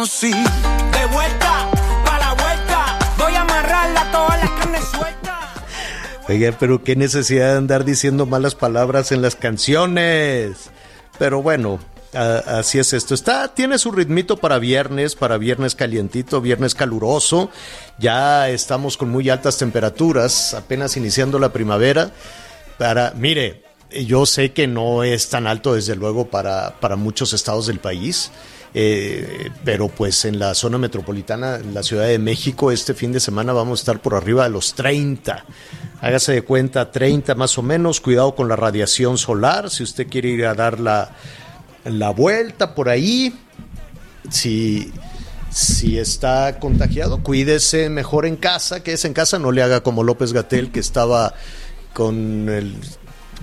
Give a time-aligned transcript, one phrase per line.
[0.00, 0.30] Conocí.
[0.30, 1.70] De vuelta,
[2.06, 5.40] pa' la vuelta, voy a amarrarla toda la carne suelta.
[6.26, 10.70] Oiga, pero qué necesidad de andar diciendo malas palabras en las canciones.
[11.18, 11.80] Pero bueno,
[12.14, 13.12] así es esto.
[13.12, 17.50] Está, tiene su ritmito para viernes, para viernes calientito, viernes caluroso.
[17.98, 22.10] Ya estamos con muy altas temperaturas, apenas iniciando la primavera.
[22.78, 27.66] Para, mire, yo sé que no es tan alto, desde luego, para, para muchos estados
[27.66, 28.30] del país.
[28.72, 33.20] Eh, pero pues en la zona metropolitana, en la Ciudad de México, este fin de
[33.20, 35.44] semana vamos a estar por arriba de los 30.
[36.00, 38.00] Hágase de cuenta, 30 más o menos.
[38.00, 39.70] Cuidado con la radiación solar.
[39.70, 41.10] Si usted quiere ir a dar la,
[41.84, 43.34] la vuelta por ahí,
[44.30, 44.92] si,
[45.50, 50.04] si está contagiado, cuídese mejor en casa, que es en casa, no le haga como
[50.04, 51.34] López Gatel, que estaba
[51.92, 52.76] con el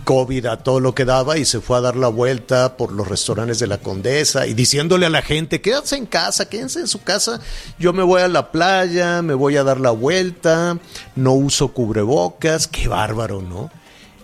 [0.07, 3.09] COVID a todo lo que daba y se fue a dar la vuelta por los
[3.09, 7.03] restaurantes de la Condesa y diciéndole a la gente, quédense en casa, quédense en su
[7.03, 7.41] casa,
[7.77, 10.79] yo me voy a la playa, me voy a dar la vuelta,
[11.17, 13.69] no uso cubrebocas, qué bárbaro, ¿no?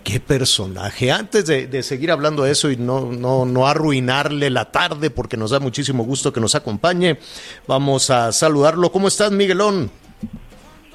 [0.02, 1.12] Qué personaje.
[1.12, 5.50] Antes de, seguir hablando de eso y no, no, no arruinarle la tarde, porque nos
[5.50, 7.18] da muchísimo gusto que nos acompañe,
[7.66, 8.90] vamos a saludarlo.
[8.90, 9.90] ¿Cómo estás, Miguelón?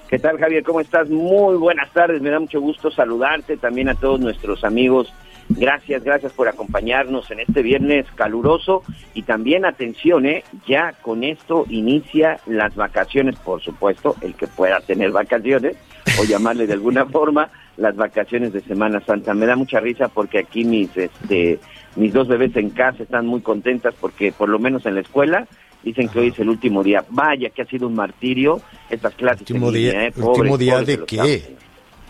[0.10, 0.64] ¿Qué tal, Javier?
[0.64, 1.08] ¿Cómo estás?
[1.08, 2.20] Muy buenas tardes.
[2.20, 5.14] Me da mucho gusto saludarte también a todos nuestros amigos.
[5.50, 8.82] Gracias, gracias por acompañarnos en este viernes caluroso
[9.14, 10.44] y también atención, ¿eh?
[10.68, 15.78] ya con esto inicia las vacaciones, por supuesto, el que pueda tener vacaciones
[16.20, 19.36] o llamarle de alguna forma las vacaciones de Semana Santa.
[19.36, 21.60] Me da mucha risa porque aquí mis este
[21.96, 25.48] mis dos bebés en casa están muy contentas porque por lo menos en la escuela
[25.84, 27.06] dicen que hoy es el último día.
[27.10, 29.42] Vaya que ha sido un martirio estas clases.
[29.42, 30.14] Último día, línea, ¿eh?
[30.18, 31.16] último día pobres de qué?
[31.18, 31.42] chavos.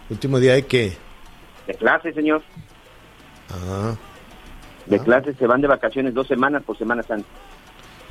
[0.10, 0.94] Último día de qué?
[1.68, 2.42] De clases, señor.
[3.52, 3.96] Ah,
[4.86, 5.04] De Ah.
[5.04, 7.28] clases se van de vacaciones dos semanas por Semana Santa.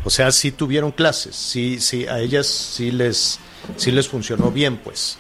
[0.05, 3.41] o sea, sí tuvieron clases, sí, sí, a ellas sí les,
[3.77, 5.19] sí les funcionó bien, pues.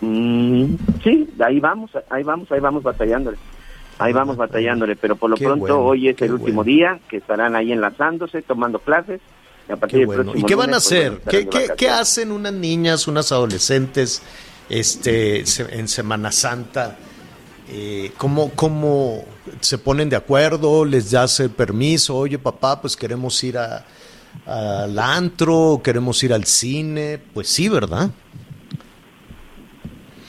[0.00, 3.36] Mm, sí, ahí vamos, ahí vamos, ahí vamos batallándole.
[3.98, 6.64] Ahí vamos batallándole, pero por lo Qué pronto bueno, hoy es el último bueno.
[6.76, 9.20] día que estarán ahí enlazándose, tomando clases.
[9.68, 10.32] A Qué bueno.
[10.34, 11.20] ¿Y qué van a lunes, hacer?
[11.76, 14.22] ¿Qué, hacen unas niñas, unas adolescentes
[14.68, 16.96] este, en Semana Santa?
[17.70, 19.24] Eh, ¿cómo, ¿Cómo
[19.60, 20.84] se ponen de acuerdo?
[20.84, 22.16] ¿Les das el permiso?
[22.16, 23.84] Oye, papá, pues queremos ir a,
[24.46, 27.18] al antro, queremos ir al cine.
[27.32, 28.10] Pues sí, ¿verdad?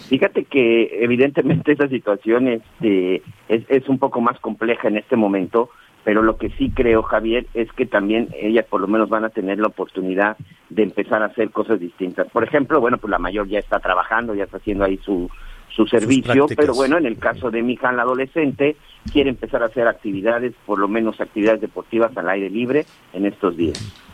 [0.09, 5.69] Fíjate que evidentemente esa situación este, es, es un poco más compleja en este momento,
[6.05, 9.29] pero lo que sí creo, Javier, es que también ellas por lo menos van a
[9.29, 10.37] tener la oportunidad
[10.69, 12.29] de empezar a hacer cosas distintas.
[12.31, 15.27] Por ejemplo, bueno, pues la mayor ya está trabajando, ya está haciendo ahí su,
[15.75, 18.75] su servicio, pero bueno, en el caso de mi hija, la adolescente,
[19.11, 23.57] quiere empezar a hacer actividades, por lo menos actividades deportivas al aire libre en estos
[23.57, 24.04] días.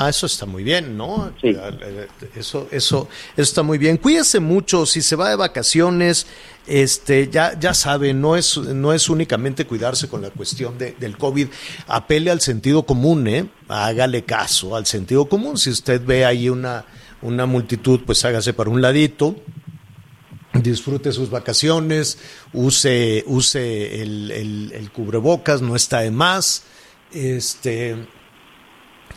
[0.00, 1.32] Ah, eso está muy bien, ¿no?
[1.40, 1.48] Sí.
[1.48, 3.96] Eh, Eso, eso, eso está muy bien.
[3.96, 6.26] Cuídese mucho, si se va de vacaciones,
[6.66, 11.16] este, ya, ya sabe, no es, no es únicamente cuidarse con la cuestión de- del
[11.18, 11.48] COVID.
[11.88, 13.48] Apele al sentido común, ¿eh?
[13.68, 15.58] Hágale caso al sentido común.
[15.58, 16.84] Si usted ve ahí una,
[17.22, 19.34] una multitud, pues hágase para un ladito,
[20.54, 22.18] disfrute sus vacaciones,
[22.52, 26.62] use, use el, el- el cubrebocas, no está de más.
[27.12, 27.96] Este,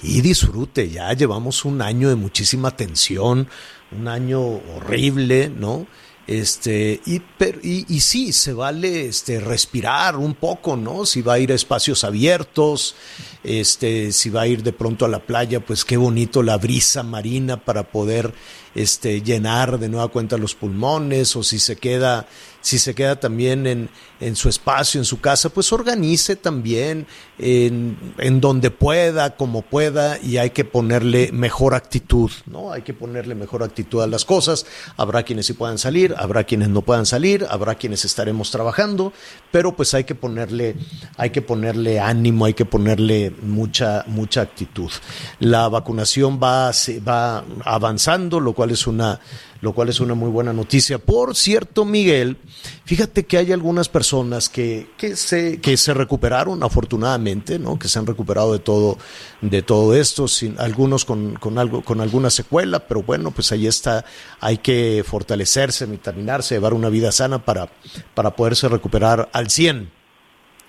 [0.04, 3.48] y disfrute, ya llevamos un año de muchísima tensión,
[3.92, 5.86] un año horrible, ¿no?
[6.28, 11.06] Este, y, pero, y, sí, se vale este, respirar un poco, ¿no?
[11.06, 12.96] Si va a ir a espacios abiertos,
[13.44, 17.04] este, si va a ir de pronto a la playa, pues qué bonito la brisa
[17.04, 18.34] marina para poder
[18.76, 22.28] este, llenar de nueva cuenta los pulmones o si se queda
[22.62, 27.08] si se queda también en, en, su espacio, en su casa, pues organice también
[27.40, 32.72] en, en, donde pueda, como pueda, y hay que ponerle mejor actitud, ¿no?
[32.72, 34.66] Hay que ponerle mejor actitud a las cosas.
[34.96, 39.12] Habrá quienes sí puedan salir, habrá quienes no puedan salir, habrá quienes estaremos trabajando,
[39.52, 40.76] pero pues hay que ponerle,
[41.18, 44.92] hay que ponerle ánimo, hay que ponerle mucha, mucha actitud.
[45.40, 46.72] La vacunación va,
[47.08, 49.20] va avanzando, lo cual es una
[49.62, 50.98] lo cual es una muy buena noticia.
[50.98, 52.38] Por cierto, Miguel,
[52.86, 57.78] fíjate que hay algunas personas que, que, se, que se recuperaron, afortunadamente, ¿no?
[57.78, 58.98] que se han recuperado de todo,
[59.42, 63.68] de todo esto, sin, algunos con, con, algo, con alguna secuela, pero bueno, pues ahí
[63.68, 64.04] está,
[64.40, 67.72] hay que fortalecerse, vitaminarse, llevar una vida sana para,
[68.16, 70.01] para poderse recuperar al 100.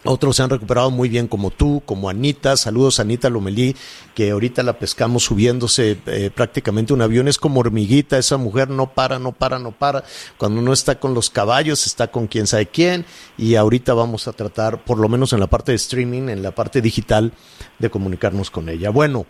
[0.04, 2.56] Otros se han recuperado muy bien como tú, como Anita.
[2.56, 3.76] Saludos a Anita Lomelí,
[4.14, 7.28] que ahorita la pescamos subiéndose eh, prácticamente un avión.
[7.28, 10.02] Es como hormiguita, esa mujer no para, no para, no para.
[10.38, 13.06] Cuando no está con los caballos, está con quién sabe quién.
[13.38, 16.52] Y ahorita vamos a tratar, por lo menos en la parte de streaming, en la
[16.52, 17.32] parte digital,
[17.78, 18.90] de comunicarnos con ella.
[18.90, 19.26] Bueno,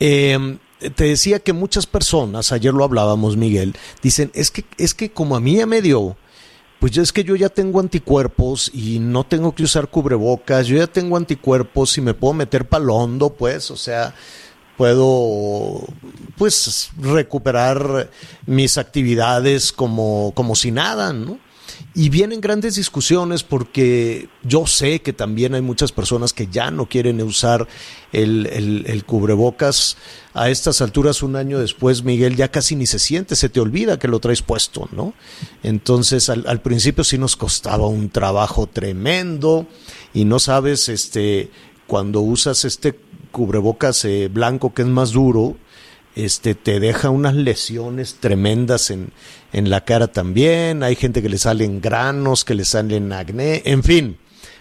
[0.00, 0.58] eh,
[0.94, 5.36] te decía que muchas personas, ayer lo hablábamos, Miguel, dicen, es que, es que como
[5.36, 6.16] a mí ya me dio,
[6.80, 10.86] pues es que yo ya tengo anticuerpos y no tengo que usar cubrebocas, yo ya
[10.86, 14.14] tengo anticuerpos y me puedo meter palondo, pues, o sea,
[14.76, 15.84] puedo
[16.36, 18.10] pues recuperar
[18.44, 21.38] mis actividades como, como si nada, ¿no?
[21.94, 26.86] Y vienen grandes discusiones porque yo sé que también hay muchas personas que ya no
[26.86, 27.66] quieren usar
[28.12, 29.96] el, el, cubrebocas.
[30.34, 33.98] A estas alturas, un año después, Miguel, ya casi ni se siente, se te olvida
[33.98, 35.14] que lo traes puesto, ¿no?
[35.62, 39.66] Entonces, al, al principio sí nos costaba un trabajo tremendo
[40.12, 41.50] y no sabes, este,
[41.86, 42.98] cuando usas este
[43.36, 45.56] cubrebocas eh, blanco que es más duro,
[46.14, 49.12] este, te deja unas lesiones tremendas en,
[49.56, 53.82] en la cara también, hay gente que le salen granos, que le salen acné, en
[53.82, 54.18] fin.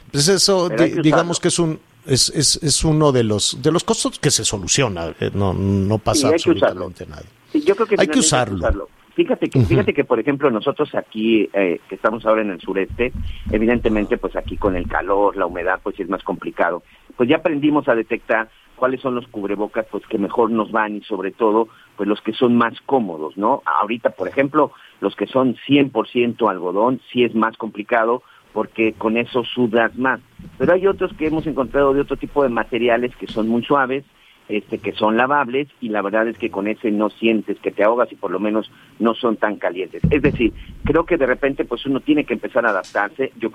[0.09, 3.83] Pues eso, di, digamos que es un es, es, es, uno de los de los
[3.83, 7.23] costos que se soluciona, no, no pasa sí, absolutamente nada.
[7.51, 8.55] Sí, yo creo que hay que usarlo.
[8.55, 8.89] Hay que usarlo.
[9.15, 9.67] Fíjate que, uh -huh.
[9.67, 13.11] fíjate que, por ejemplo, nosotros aquí, eh, que estamos ahora en el sureste,
[13.51, 16.83] evidentemente, pues aquí con el calor, la humedad, pues es más complicado.
[17.17, 21.01] Pues ya aprendimos a detectar cuáles son los cubrebocas pues que mejor nos van y
[21.01, 23.61] sobre todo pues los que son más cómodos, ¿no?
[23.65, 28.23] Ahorita, por ejemplo, los que son 100% algodón sí es más complicado
[28.53, 30.21] porque con eso sudas más.
[30.57, 34.05] Pero hay otros que hemos encontrado de otro tipo de materiales que son muy suaves,
[34.47, 37.83] este que son lavables y la verdad es que con ese no sientes que te
[37.83, 40.01] ahogas y por lo menos no son tan calientes.
[40.09, 43.31] Es decir, creo que de repente pues uno tiene que empezar a adaptarse.
[43.37, 43.49] Yo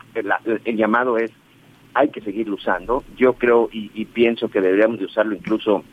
[0.64, 1.32] el llamado es
[1.94, 3.04] hay que seguirlo usando.
[3.16, 5.84] Yo creo y, y, pienso que deberíamos de usarlo incluso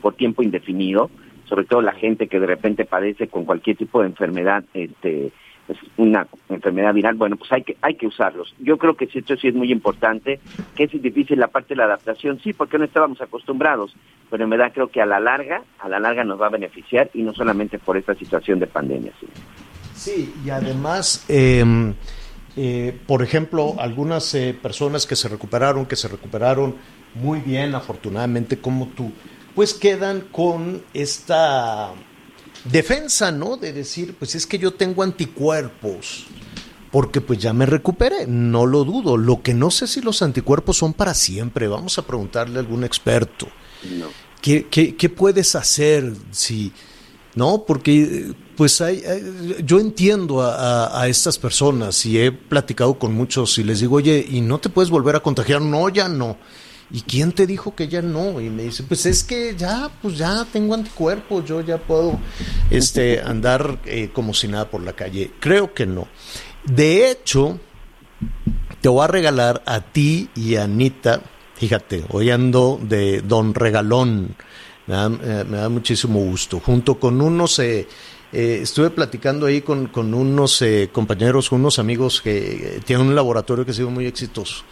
[0.00, 1.10] por tiempo indefinido,
[1.44, 5.32] sobre todo la gente que de repente padece con cualquier tipo de enfermedad, este,
[5.66, 8.54] pues una enfermedad viral, bueno, pues hay que hay que usarlos.
[8.58, 10.40] Yo creo que esto sí es muy importante,
[10.74, 13.94] que es difícil la parte de la adaptación, sí, porque no estábamos acostumbrados,
[14.30, 17.10] pero en verdad creo que a la larga, a la larga nos va a beneficiar
[17.14, 19.12] y no solamente por esta situación de pandemia.
[19.94, 21.24] Sí, y además...
[21.28, 21.64] Eh
[22.56, 26.76] eh, por ejemplo, algunas eh, personas que se recuperaron, que se recuperaron
[27.14, 29.12] muy bien, afortunadamente, como tú,
[29.54, 31.92] pues quedan con esta
[32.64, 33.56] defensa, ¿no?
[33.56, 36.26] De decir, pues es que yo tengo anticuerpos,
[36.90, 39.16] porque pues ya me recuperé, no lo dudo.
[39.16, 42.84] Lo que no sé si los anticuerpos son para siempre, vamos a preguntarle a algún
[42.84, 43.48] experto.
[43.98, 44.08] No.
[44.42, 46.72] ¿Qué, qué, qué puedes hacer si...
[47.34, 49.02] No, porque pues hay,
[49.64, 54.40] yo entiendo a, estas personas y he platicado con muchos y les digo, oye, ¿y
[54.40, 55.60] no te puedes volver a contagiar?
[55.60, 56.36] No, ya no.
[56.90, 58.38] ¿Y quién te dijo que ya no?
[58.40, 62.18] Y me dice, pues es que ya, pues ya tengo anticuerpos, yo ya puedo
[62.70, 65.32] este, andar eh, como si nada por la calle.
[65.40, 66.06] Creo que no.
[66.64, 67.58] De hecho,
[68.82, 71.22] te voy a regalar a ti y a Anita,
[71.54, 74.36] fíjate, hoy ando de Don Regalón,
[74.86, 77.58] me da, eh, muchísimo gusto, junto con unos...
[77.58, 77.88] Eh,
[78.32, 83.64] eh, estuve platicando ahí con, unos eh, compañeros, unos amigos que eh, tienen un laboratorio
[83.64, 84.64] que ha sido muy exitoso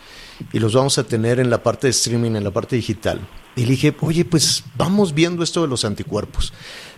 [0.52, 3.20] y los vamos a tener en la parte de streaming, en la parte digital.
[3.56, 6.54] Y dije, oye, pues vamos viendo esto de los anticuerpos.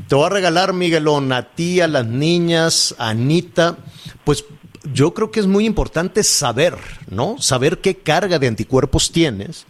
[0.06, 3.78] Te voy a regalar, Miguelón, a ti, a las niñas, a Anita,
[4.24, 4.44] pues
[4.92, 6.76] yo creo que es muy importante saber,
[7.08, 7.36] ¿no?
[7.40, 9.66] Saber qué carga de anticuerpos tienes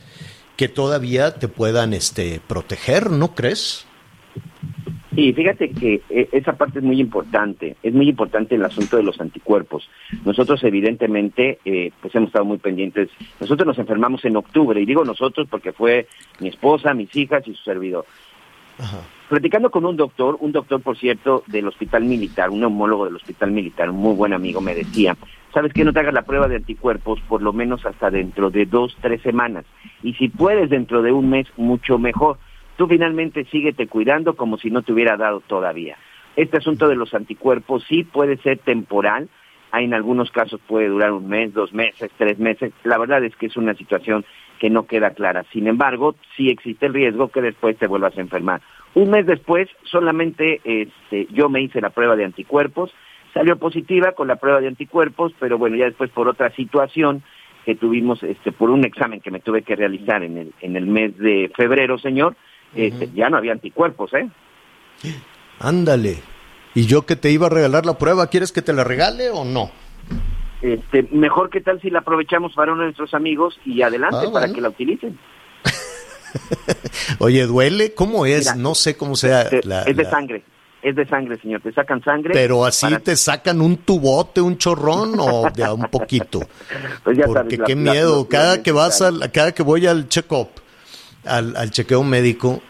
[0.57, 3.87] que todavía te puedan este, proteger, ¿no crees?
[5.15, 6.01] Sí, fíjate que
[6.33, 9.89] esa parte es muy importante, es muy importante el asunto de los anticuerpos.
[10.25, 15.05] Nosotros evidentemente, eh, pues hemos estado muy pendientes, nosotros nos enfermamos en octubre, y digo
[15.05, 16.07] nosotros porque fue
[16.41, 18.07] mi esposa, mis hijas y su servidor.
[18.79, 19.01] Ajá.
[19.29, 23.51] platicando con un doctor, un doctor, por cierto, del Hospital Militar, un neumólogo del Hospital
[23.51, 25.17] Militar, un muy buen amigo, me decía,
[25.53, 28.67] sabes que no te hagas la prueba de anticuerpos por lo menos hasta dentro de
[28.67, 29.65] dos, tres semanas.
[30.03, 32.39] Y si puedes dentro de un mes, mucho mejor.
[32.77, 35.97] Tú finalmente síguete cuidando como si no te hubiera dado todavía.
[36.37, 39.29] Este asunto de los anticuerpos sí puede ser temporal,
[39.81, 42.73] en algunos casos puede durar un mes, dos meses, tres meses.
[42.85, 44.25] La verdad es que es una situación
[44.59, 45.45] que no queda clara.
[45.53, 48.61] Sin embargo, sí existe el riesgo que después te vuelvas a enfermar.
[48.95, 52.93] Un mes después, solamente este, yo me hice la prueba de anticuerpos,
[53.33, 57.23] salió positiva con la prueba de anticuerpos, pero bueno, ya después por otra situación
[57.65, 60.87] que tuvimos, este, por un examen que me tuve que realizar en el, en el
[60.87, 62.37] mes de febrero, señor,
[62.75, 64.29] este, ya no había anticuerpos, ¿eh?
[65.59, 66.19] Ándale.
[66.75, 69.45] Y yo que te iba a regalar la prueba, ¿quieres que te la regale o
[69.45, 69.71] no?
[70.63, 74.33] Este, mejor que tal si la aprovechamos para uno de nuestros amigos y adelante Ah,
[74.33, 75.19] para que la utilicen.
[77.19, 77.95] Oye, ¿duele?
[77.95, 78.41] ¿Cómo es?
[78.47, 79.43] Mira, no sé cómo sea.
[79.43, 80.43] Este, la- es de la- sangre,
[80.81, 81.61] es de sangre, señor.
[81.61, 82.31] Te sacan sangre.
[82.33, 86.41] Pero así para- te sacan un tubote, un chorrón o de a un poquito.
[87.05, 88.29] Pues ya Porque sabes, qué la- miedo.
[88.29, 90.49] cada que vas al, cada que voy al check-up,
[91.25, 92.63] al, al chequeo médico,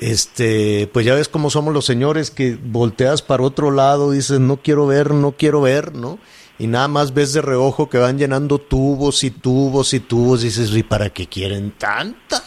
[0.00, 4.56] este, pues ya ves cómo somos los señores que volteas para otro lado, dices no
[4.56, 6.18] quiero ver, no quiero ver, ¿no?
[6.58, 10.74] Y nada más ves de reojo que van llenando tubos y tubos y tubos, dices,
[10.76, 12.42] ¿y para qué quieren tanta?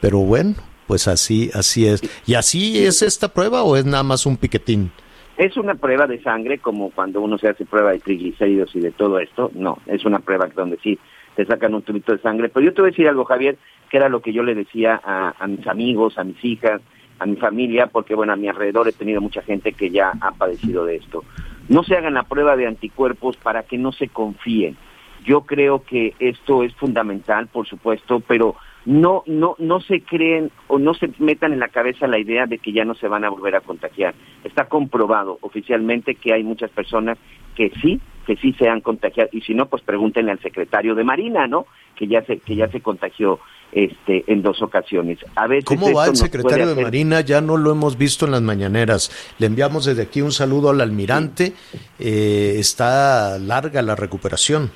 [0.00, 0.54] Pero bueno,
[0.86, 2.00] pues así, así es.
[2.26, 4.92] ¿Y así es esta prueba o es nada más un piquetín?
[5.36, 8.92] Es una prueba de sangre como cuando uno se hace prueba de triglicéridos y de
[8.92, 9.50] todo esto.
[9.54, 10.98] No, es una prueba donde sí
[11.36, 12.48] te sacan un tubito de sangre.
[12.48, 13.56] Pero yo te voy a decir algo, Javier,
[13.90, 16.80] que era lo que yo le decía a, a mis amigos, a mis hijas,
[17.18, 20.32] a mi familia, porque bueno, a mi alrededor he tenido mucha gente que ya ha
[20.32, 21.22] padecido de esto.
[21.68, 24.76] No se hagan la prueba de anticuerpos para que no se confíen.
[25.24, 28.56] Yo creo que esto es fundamental, por supuesto, pero
[28.86, 32.58] no, no, no se creen o no se metan en la cabeza la idea de
[32.58, 34.14] que ya no se van a volver a contagiar.
[34.42, 37.18] Está comprobado oficialmente que hay muchas personas
[37.54, 41.04] que sí, que sí se han contagiado y si no, pues pregúntenle al secretario de
[41.04, 41.66] Marina, ¿no?
[41.96, 43.40] Que ya se, que ya se contagió
[43.72, 45.18] este en dos ocasiones.
[45.36, 47.20] A veces ¿Cómo va el secretario de hacer- Marina?
[47.20, 49.10] Ya no lo hemos visto en las mañaneras.
[49.38, 51.52] Le enviamos desde aquí un saludo al almirante.
[51.98, 54.70] Eh, está larga la recuperación.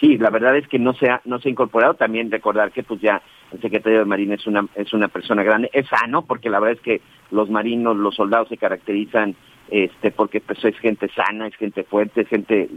[0.00, 1.94] Sí, la verdad es que no se ha, no se ha incorporado.
[1.94, 3.20] También recordar que pues ya
[3.52, 6.76] el secretario de Marina es una, es una persona grande, es sano, porque la verdad
[6.78, 9.34] es que los marinos, los soldados se caracterizan
[9.70, 12.68] este porque pues es gente sana, es gente fuerte, es gente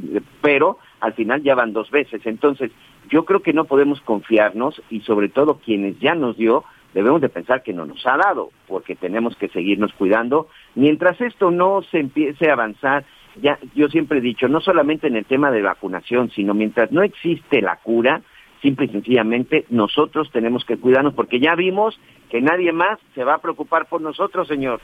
[0.42, 2.22] pero al final ya van dos veces.
[2.26, 2.72] Entonces,
[3.10, 7.30] yo creo que no podemos confiarnos y sobre todo quienes ya nos dio, debemos de
[7.30, 10.48] pensar que no nos ha dado, porque tenemos que seguirnos cuidando.
[10.76, 13.06] Mientras esto no se empiece a avanzar,
[13.42, 17.02] ya yo siempre he dicho, no solamente en el tema de vacunación, sino mientras no
[17.02, 18.22] existe la cura,
[18.62, 23.36] simple y sencillamente nosotros tenemos que cuidarnos, porque ya vimos que nadie más se va
[23.36, 24.82] a preocupar por nosotros, señor.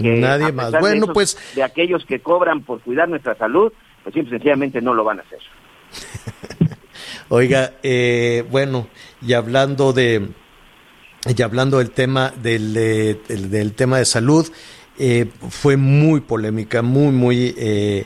[0.00, 0.72] Que Nadie más.
[0.72, 3.72] de Bueno, esos- pues- de aquellos que cobran por cuidar nuestra salud,
[4.02, 5.38] pues simple sencillamente no lo van a hacer.
[7.28, 8.88] Oiga, eh, bueno,
[9.26, 10.28] y hablando de
[11.36, 14.46] y hablando del tema del, eh, del, del tema de salud,
[14.98, 18.04] eh, fue muy polémica, muy muy eh,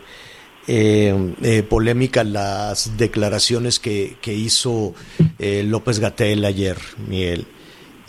[0.69, 4.95] eh, eh, polémica las declaraciones que, que hizo
[5.39, 6.77] López Gatel ayer,
[7.09, 7.47] Miguel.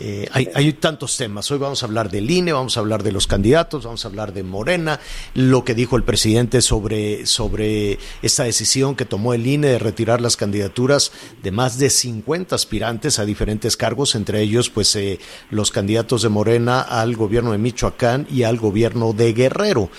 [0.02, 1.50] Eh, hay, hay tantos temas.
[1.50, 4.32] Hoy vamos a hablar del INE, vamos a hablar de los candidatos, vamos a hablar
[4.32, 4.98] de Morena,
[5.34, 10.22] lo que dijo el presidente sobre, sobre esta decisión que tomó el INE de retirar
[10.22, 15.70] las candidaturas de más de 50 aspirantes a diferentes cargos, entre ellos pues eh, los
[15.70, 19.90] candidatos de Morena al gobierno de Michoacán y al gobierno de Guerrero.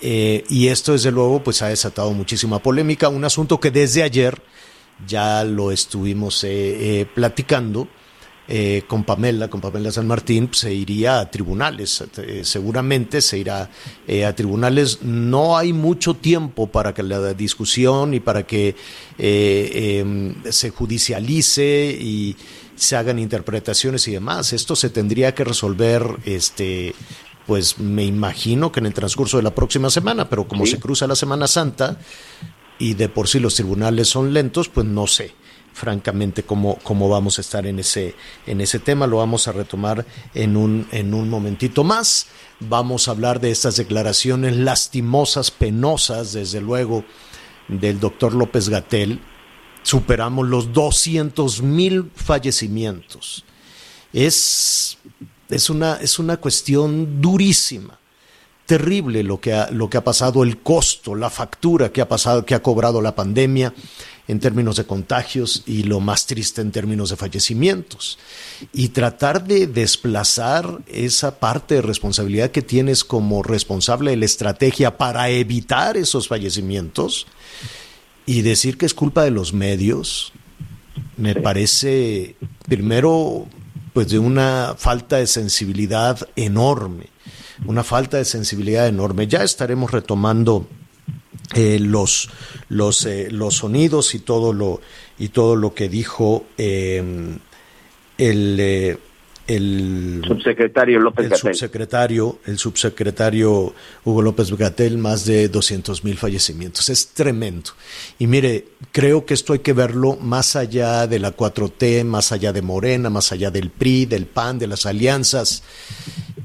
[0.00, 4.40] Eh, y esto desde luego pues ha desatado muchísima polémica, un asunto que desde ayer
[5.06, 7.88] ya lo estuvimos eh, platicando
[8.52, 13.38] eh, con Pamela, con Pamela San Martín, pues, se iría a tribunales, eh, seguramente se
[13.38, 13.70] irá
[14.08, 15.02] eh, a tribunales.
[15.02, 18.74] No hay mucho tiempo para que la discusión y para que eh,
[19.18, 22.36] eh, se judicialice y
[22.74, 24.52] se hagan interpretaciones y demás.
[24.52, 26.94] Esto se tendría que resolver, este,
[27.46, 30.72] pues me imagino que en el transcurso de la próxima semana, pero como Sí.
[30.72, 31.98] se cruza la Semana Santa
[32.80, 35.32] y de por sí los tribunales son lentos, pues no sé
[35.80, 38.14] francamente cómo, cómo vamos a estar en ese,
[38.46, 39.06] en ese tema.
[39.06, 42.26] Lo vamos a retomar en un, en un momentito más.
[42.60, 47.04] Vamos a hablar de estas declaraciones lastimosas, penosas, desde luego,
[47.68, 49.20] del doctor López Gatel.
[49.82, 53.44] Superamos los 200 mil fallecimientos.
[54.12, 54.98] Es,
[55.48, 57.98] es, una, es una cuestión durísima
[58.66, 62.44] terrible lo que ha, lo que ha pasado, el costo, la factura que ha pasado,
[62.46, 63.74] que ha cobrado la pandemia
[64.30, 68.16] en términos de contagios y lo más triste en términos de fallecimientos.
[68.72, 74.96] Y tratar de desplazar esa parte de responsabilidad que tienes como responsable de la estrategia
[74.96, 77.26] para evitar esos fallecimientos
[78.24, 80.32] y decir que es culpa de los medios,
[81.16, 82.36] me parece
[82.68, 83.48] primero
[83.92, 87.08] pues de una falta de sensibilidad enorme,
[87.66, 89.26] una falta de sensibilidad enorme.
[89.26, 90.68] Ya estaremos retomando
[91.54, 92.30] eh, los,
[92.68, 94.80] los, eh, los sonidos y todo lo,
[95.18, 97.02] y todo lo que dijo eh,
[98.18, 98.98] el
[99.50, 106.88] el subsecretario López el subsecretario, el subsecretario Hugo López Gatel, más de 200 mil fallecimientos.
[106.88, 107.70] Es tremendo.
[108.20, 112.52] Y mire, creo que esto hay que verlo más allá de la 4T, más allá
[112.52, 115.64] de Morena, más allá del PRI, del PAN, de las alianzas.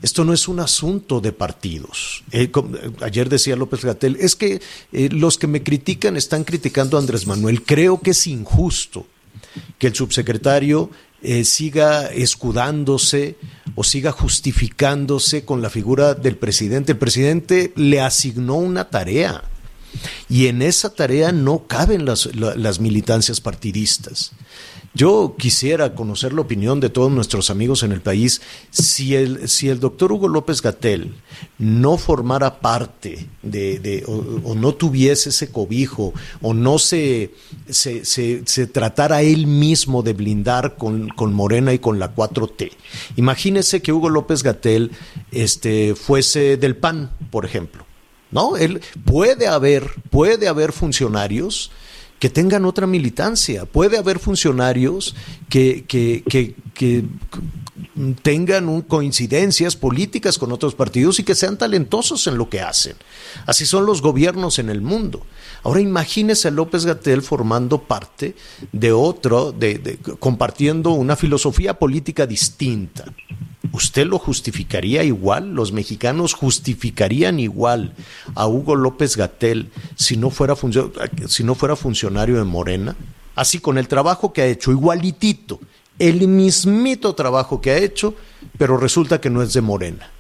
[0.06, 2.24] Esto no es un asunto de partidos.
[2.32, 2.52] Eh,
[3.02, 7.26] ayer decía López Gatel, es que eh, los que me critican están criticando a Andrés
[7.26, 7.64] Manuel.
[7.64, 9.08] Creo que es injusto
[9.80, 10.92] que el subsecretario
[11.24, 13.38] eh, siga escudándose
[13.74, 16.92] o siga justificándose con la figura del presidente.
[16.92, 19.44] El presidente le asignó una tarea
[20.30, 24.34] y en esa tarea no caben las militancias partidistas.
[24.96, 29.68] Yo quisiera conocer la opinión de todos nuestros amigos en el país si el, si
[29.68, 31.14] el doctor Hugo López Gatel
[31.60, 37.34] no formara parte de, o, no tuviese ese cobijo o no se,
[37.70, 42.72] se, se, tratara él mismo de blindar con, con, Morena y con la 4T.
[43.18, 44.92] Imagínese que Hugo López Gatel
[45.34, 47.86] este, fuese del PAN, por ejemplo.
[48.32, 48.58] ¿No?
[48.58, 51.72] Él puede haber, puede haber funcionarios
[52.26, 53.68] que tengan otra militancia.
[53.68, 55.16] Puede haber funcionarios
[55.48, 56.24] que, que,
[56.74, 57.06] que,
[58.22, 62.96] tengan coincidencias políticas con otros partidos y que sean talentosos en lo que hacen.
[63.46, 65.26] Así son los gobiernos en el mundo.
[65.64, 68.36] Ahora imagínese a López Gatel formando parte
[68.72, 69.54] de otro,
[70.20, 73.06] compartiendo una filosofía política distinta.
[73.72, 75.54] ¿Usted lo justificaría igual?
[75.54, 77.94] ¿Los mexicanos justificarían igual
[78.36, 80.32] a Hugo López Gatel si no
[81.28, 82.96] si no fuera funcionario de Morena?
[83.36, 85.60] Así con el trabajo que ha hecho, igualitito,
[86.00, 88.16] el mismito trabajo que ha hecho,
[88.58, 90.12] pero resulta que no es de Morena.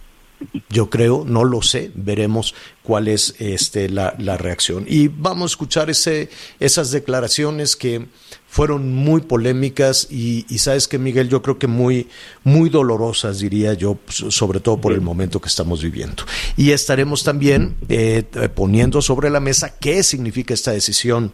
[0.69, 4.85] Yo creo, no lo sé, veremos cuál es este, la, reacción.
[4.87, 8.07] Y vamos a escuchar ese, esas declaraciones que
[8.45, 12.09] fueron muy polémicas y, sabes que Miguel, yo creo que muy,
[12.43, 16.23] muy dolorosas, diría yo, sobre todo por el momento que estamos viviendo.
[16.57, 21.33] Y estaremos también eh, poniendo sobre la mesa qué significa esta decisión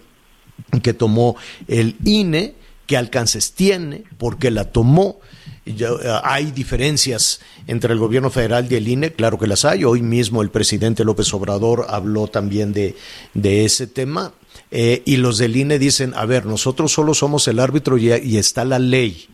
[0.84, 1.36] que tomó
[1.68, 2.56] el INE,
[2.92, 5.22] qué alcances tiene, por qué la tomó
[5.66, 9.86] eh, hay diferencias entre el gobierno federal y el INE, claro que las hay.
[9.86, 12.98] Hoy mismo el presidente López Obrador habló también de,
[13.34, 14.34] de ese tema.
[14.72, 18.66] Eh, y los del INE dicen, a ver, nosotros solo somos el árbitro y está
[18.66, 19.30] la ley.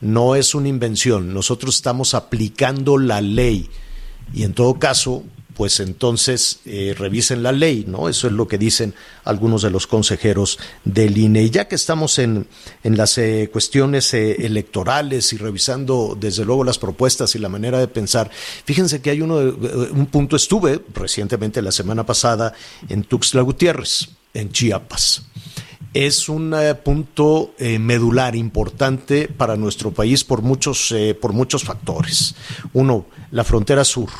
[0.00, 3.68] No es una invención, nosotros estamos aplicando la ley.
[4.32, 5.22] Y en todo caso,
[5.56, 8.10] pues entonces eh, revisen la ley, ¿no?
[8.10, 11.44] Eso es lo que dicen algunos de los consejeros del INE.
[11.44, 12.46] Y ya que estamos en,
[12.84, 17.78] en las eh, cuestiones eh, electorales y revisando desde luego las propuestas y la manera
[17.78, 18.30] de pensar,
[18.64, 22.52] fíjense que hay uno, un punto, estuve recientemente la semana pasada
[22.90, 25.22] en Tuxtla Gutiérrez, en Chiapas
[26.04, 26.54] es un
[26.84, 32.34] punto medular importante para nuestro país por muchos, por muchos factores.
[32.72, 34.10] Uno, la frontera sur,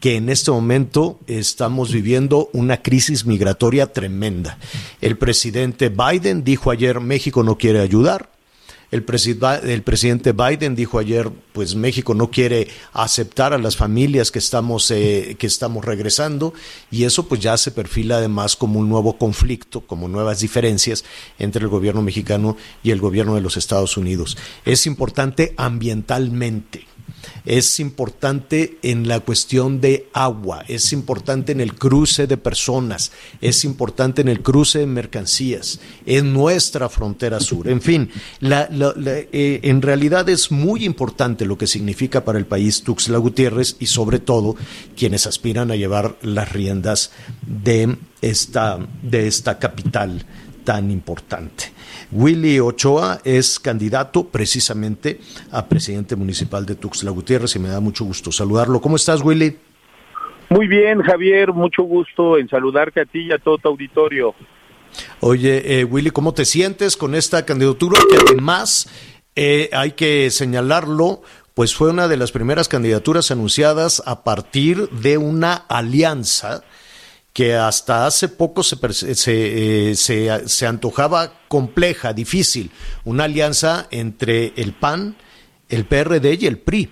[0.00, 4.58] que en este momento estamos viviendo una crisis migratoria tremenda.
[5.00, 8.28] El presidente Biden dijo ayer México no quiere ayudar.
[8.92, 9.04] El,
[9.64, 14.90] el, presidente Biden dijo ayer, pues México no quiere aceptar a las familias que estamos,
[14.90, 16.52] eh, que estamos regresando
[16.90, 21.04] y eso pues ya se perfila además como un nuevo conflicto, como nuevas diferencias
[21.38, 24.36] entre el gobierno mexicano y el gobierno de los Estados Unidos.
[24.64, 26.91] Es importante ambientalmente
[27.44, 33.64] es importante en la cuestión de agua, es importante en el cruce de personas, es
[33.64, 37.68] importante en el cruce de mercancías, en nuestra frontera sur.
[37.68, 43.18] En fin, eh, en realidad es muy importante lo que significa para el país Tuxtla
[43.18, 44.56] Gutiérrez y sobre todo
[44.96, 47.10] quienes aspiran a llevar las riendas
[47.46, 50.24] de esta, de esta capital
[50.64, 51.72] tan importante.
[52.10, 55.20] Willy Ochoa es candidato precisamente
[55.50, 58.80] a presidente municipal de Tuxtla Gutiérrez y me da mucho gusto saludarlo.
[58.80, 59.56] ¿Cómo estás, Willy?
[60.50, 64.34] Muy bien, Javier, mucho gusto en saludarte a ti y a todo tu auditorio.
[65.20, 68.88] Oye, eh, Willy, ¿cómo te sientes con esta candidatura que además
[69.34, 71.22] eh, hay que señalarlo?
[71.54, 76.64] Pues fue una de las primeras candidaturas anunciadas a partir de una alianza
[77.32, 82.70] que hasta hace poco se, se, eh, se, se, antojaba compleja, difícil,
[83.04, 85.16] una alianza entre el PAN,
[85.68, 86.90] el PRD y el PRI.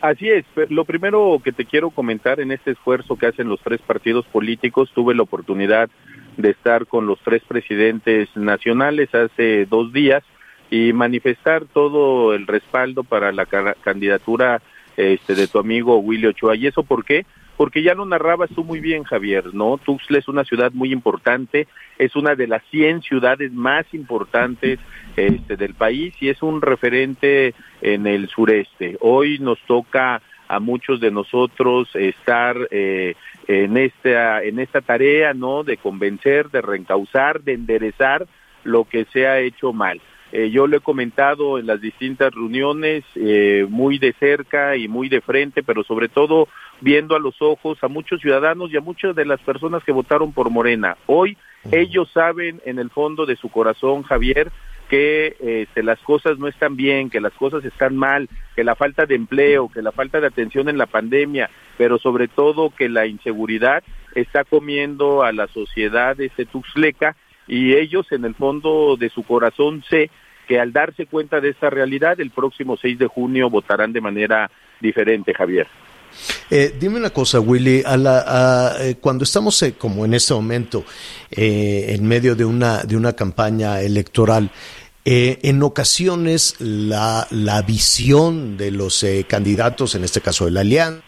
[0.00, 3.80] Así es, lo primero que te quiero comentar en este esfuerzo que hacen los tres
[3.82, 5.90] partidos políticos, tuve la oportunidad
[6.38, 10.22] de estar con los tres presidentes nacionales hace dos días
[10.70, 14.62] y manifestar todo el respaldo para la candidatura
[14.96, 16.56] este, de tu amigo Willy Ochoa.
[16.56, 17.26] ¿Y eso por qué?
[17.60, 19.76] Porque ya lo narrabas tú muy bien, Javier, ¿no?
[19.76, 21.68] Tuxtla es una ciudad muy importante,
[21.98, 24.78] es una de las 100 ciudades más importantes
[25.14, 28.96] este, del país y es un referente en el sureste.
[29.02, 33.14] Hoy nos toca a muchos de nosotros estar eh,
[33.46, 35.62] en esta en esta tarea, ¿no?
[35.62, 38.26] De convencer, de reencauzar, de enderezar
[38.64, 40.00] lo que se ha hecho mal.
[40.32, 45.08] Eh, yo lo he comentado en las distintas reuniones, eh, muy de cerca y muy
[45.08, 46.46] de frente, pero sobre todo
[46.80, 50.32] viendo a los ojos a muchos ciudadanos y a muchas de las personas que votaron
[50.32, 50.96] por Morena.
[51.06, 51.36] Hoy
[51.72, 54.50] ellos saben en el fondo de su corazón, Javier,
[54.88, 59.06] que este, las cosas no están bien, que las cosas están mal, que la falta
[59.06, 63.06] de empleo, que la falta de atención en la pandemia, pero sobre todo que la
[63.06, 63.84] inseguridad
[64.16, 67.14] está comiendo a la sociedad de este Tuxleca
[67.46, 70.10] y ellos en el fondo de su corazón sé
[70.48, 74.50] que al darse cuenta de esta realidad el próximo 6 de junio votarán de manera
[74.80, 75.68] diferente, Javier.
[76.50, 80.84] Eh, dime una cosa, Willy, a la, eh, cuando estamos eh, como en este momento
[81.30, 84.50] en medio de una, de una campaña electoral,
[85.04, 91.02] en ocasiones la, la visión de los candidatos, en este caso de la Alianza,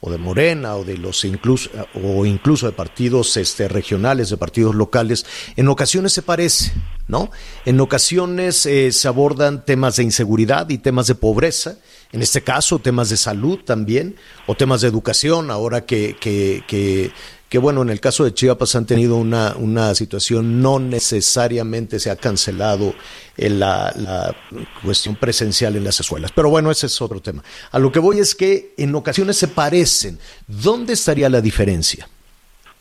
[0.00, 4.74] o de Morena o de los incluso o incluso de partidos este, regionales, de partidos
[4.74, 6.72] locales, en ocasiones se parece,
[7.08, 7.30] ¿no?
[7.64, 11.78] En ocasiones eh, se abordan temas de inseguridad y temas de pobreza,
[12.12, 14.16] en este caso temas de salud también,
[14.46, 17.10] o temas de educación, ahora que, que, que
[17.48, 22.10] que bueno, en el caso de Chiapas han tenido una, una situación, no necesariamente se
[22.10, 22.94] ha cancelado
[23.36, 24.34] la, la,
[24.82, 26.32] cuestión presencial en las escuelas.
[26.32, 27.42] Pero bueno, ese es otro tema.
[27.70, 30.18] A lo que voy es que en ocasiones se parecen.
[30.48, 32.08] ¿Dónde estaría la diferencia?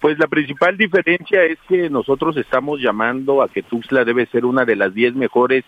[0.02, 4.66] Pues la principal diferencia es que nosotros estamos llamando a que Tuxtla debe ser una
[4.66, 5.64] de las diez mejores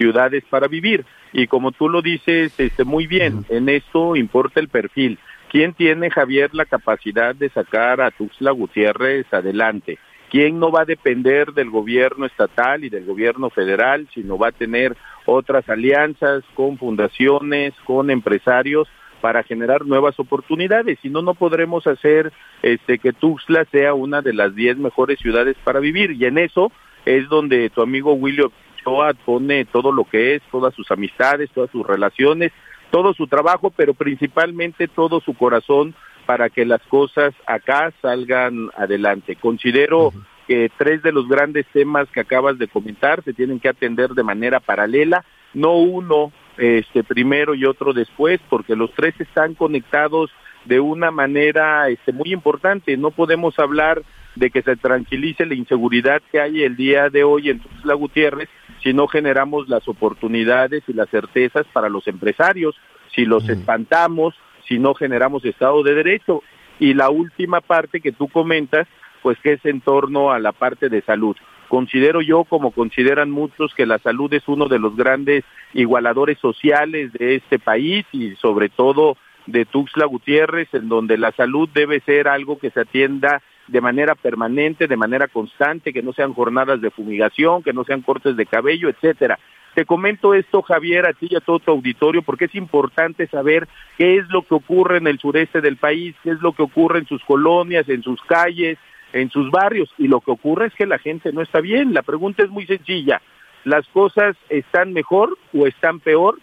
[0.00, 1.04] ciudades para vivir.
[1.34, 5.18] Y como tú lo dices este, muy bien, en esto importa el perfil.
[5.50, 9.98] ¿Quién tiene, Javier, la capacidad de sacar a Tuxtla Gutiérrez adelante?
[10.30, 14.52] ¿Quién no va a depender del gobierno estatal y del gobierno federal, sino va a
[14.52, 18.88] tener otras alianzas con fundaciones, con empresarios
[19.20, 20.98] para generar nuevas oportunidades?
[21.02, 22.32] Si no, no podremos hacer
[22.62, 26.12] este, que Tuxtla sea una de las diez mejores ciudades para vivir.
[26.12, 26.72] Y en eso
[27.04, 28.50] es donde tu amigo William
[28.82, 32.52] Choa pone todo lo que es, todas sus amistades, todas sus relaciones
[32.90, 35.94] todo su trabajo, pero principalmente todo su corazón
[36.26, 39.36] para que las cosas acá salgan adelante.
[39.36, 40.12] Considero
[40.46, 44.22] que tres de los grandes temas que acabas de comentar se tienen que atender de
[44.22, 50.30] manera paralela, no uno este primero y otro después, porque los tres están conectados
[50.64, 52.96] de una manera este muy importante.
[52.96, 54.02] No podemos hablar
[54.36, 58.48] de que se tranquilice la inseguridad que hay el día de hoy en Tuxtla Gutiérrez
[58.82, 62.76] si no generamos las oportunidades y las certezas para los empresarios,
[63.14, 64.34] si los espantamos,
[64.66, 66.42] si no generamos Estado de Derecho.
[66.78, 68.88] Y la última parte que tú comentas,
[69.22, 71.36] pues que es en torno a la parte de salud.
[71.68, 77.12] Considero yo, como consideran muchos, que la salud es uno de los grandes igualadores sociales
[77.12, 79.16] de este país y sobre todo
[79.46, 84.14] de Tuxtla Gutiérrez, en donde la salud debe ser algo que se atienda de manera
[84.14, 88.46] permanente, de manera constante, que no sean jornadas de fumigación, que no sean cortes de
[88.46, 89.38] cabello, etcétera.
[89.74, 93.68] Te comento esto, Javier, a ti y a todo tu auditorio, porque es importante saber
[93.96, 96.98] qué es lo que ocurre en el sureste del país, qué es lo que ocurre
[96.98, 98.78] en sus colonias, en sus calles,
[99.12, 101.94] en sus barrios, y lo que ocurre es que la gente no está bien.
[101.94, 103.22] La pregunta es muy sencilla.
[103.64, 106.38] ¿Las cosas están mejor o están peor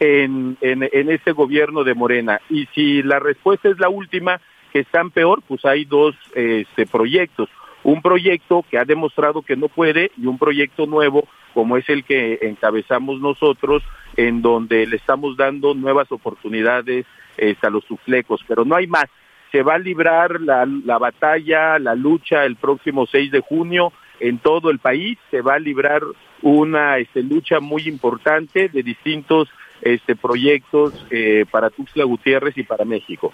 [0.00, 2.40] en, en, en este gobierno de Morena?
[2.50, 4.40] Y si la respuesta es la última,
[4.72, 7.48] que están peor, pues hay dos este, proyectos.
[7.84, 12.04] Un proyecto que ha demostrado que no puede y un proyecto nuevo como es el
[12.04, 13.82] que encabezamos nosotros,
[14.16, 17.06] en donde le estamos dando nuevas oportunidades
[17.36, 19.06] este, a los suflecos, pero no hay más.
[19.50, 24.38] Se va a librar la, la batalla, la lucha el próximo 6 de junio en
[24.38, 26.02] todo el país, se va a librar
[26.42, 29.48] una este, lucha muy importante de distintos
[29.82, 33.32] este, proyectos eh, para Tuxtla Gutiérrez y para México.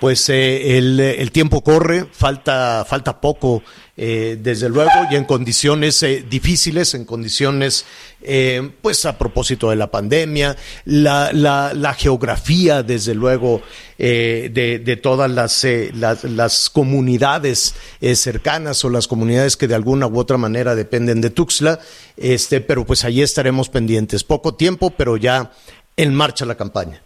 [0.00, 3.62] Pues eh, el, el, tiempo corre, falta, falta poco,
[3.96, 7.86] eh, desde luego, y en condiciones eh, difíciles, en condiciones,
[8.20, 13.62] eh, pues a propósito de la pandemia, la, la, geografía, desde luego,
[13.98, 17.74] eh, de, de, todas las, eh, las, las, comunidades
[18.14, 21.78] cercanas o las comunidades que de alguna u otra manera dependen de Tuxtla,
[22.16, 24.24] este, pero pues allí estaremos pendientes.
[24.24, 25.52] Poco tiempo, pero ya
[25.96, 27.05] en marcha la campaña.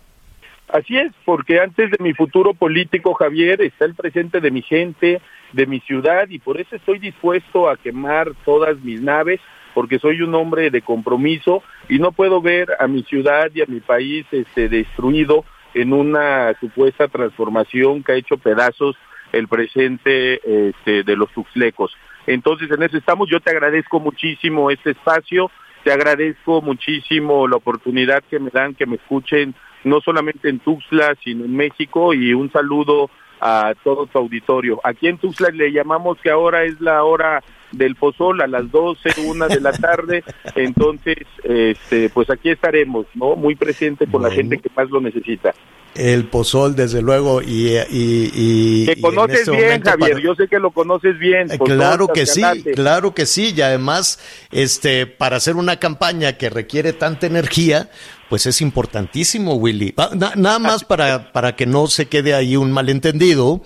[0.72, 5.20] Así es, porque antes de mi futuro político, Javier, está el presente de mi gente,
[5.52, 9.40] de mi ciudad, y por eso estoy dispuesto a quemar todas mis naves,
[9.74, 13.66] porque soy un hombre de compromiso y no puedo ver a mi ciudad y a
[13.66, 18.96] mi país este, destruido en una supuesta transformación que ha hecho pedazos
[19.32, 21.96] el presente este, de los tuxlecos.
[22.26, 23.28] Entonces, en eso estamos.
[23.28, 25.50] Yo te agradezco muchísimo este espacio,
[25.84, 31.16] te agradezco muchísimo la oportunidad que me dan, que me escuchen no solamente en Tuxtla,
[31.22, 34.80] sino en México, y un saludo a todo tu auditorio.
[34.84, 39.26] Aquí en Tuxtla le llamamos que ahora es la hora del pozol a las 12,
[39.26, 40.24] una de la tarde,
[40.56, 43.36] entonces, este, pues aquí estaremos, ¿no?
[43.36, 44.28] Muy presente con bueno.
[44.28, 45.54] la gente que más lo necesita.
[45.94, 47.76] El pozol, desde luego, y...
[47.90, 50.22] y, y que conoces este bien, Javier, para...
[50.22, 51.48] yo sé que lo conoces bien.
[51.48, 52.42] Claro que sí,
[52.74, 54.20] claro que sí, y además,
[54.52, 57.90] este, para hacer una campaña que requiere tanta energía,
[58.28, 59.92] pues es importantísimo, Willy.
[60.36, 63.60] Nada más para, para que no se quede ahí un malentendido,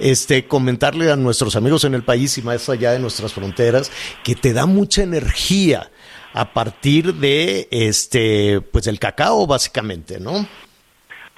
[0.00, 3.92] este, comentarle a nuestros amigos en el país y más allá de nuestras fronteras,
[4.24, 5.92] que te da mucha energía
[6.34, 10.46] a partir de este, pues el cacao, básicamente, ¿no?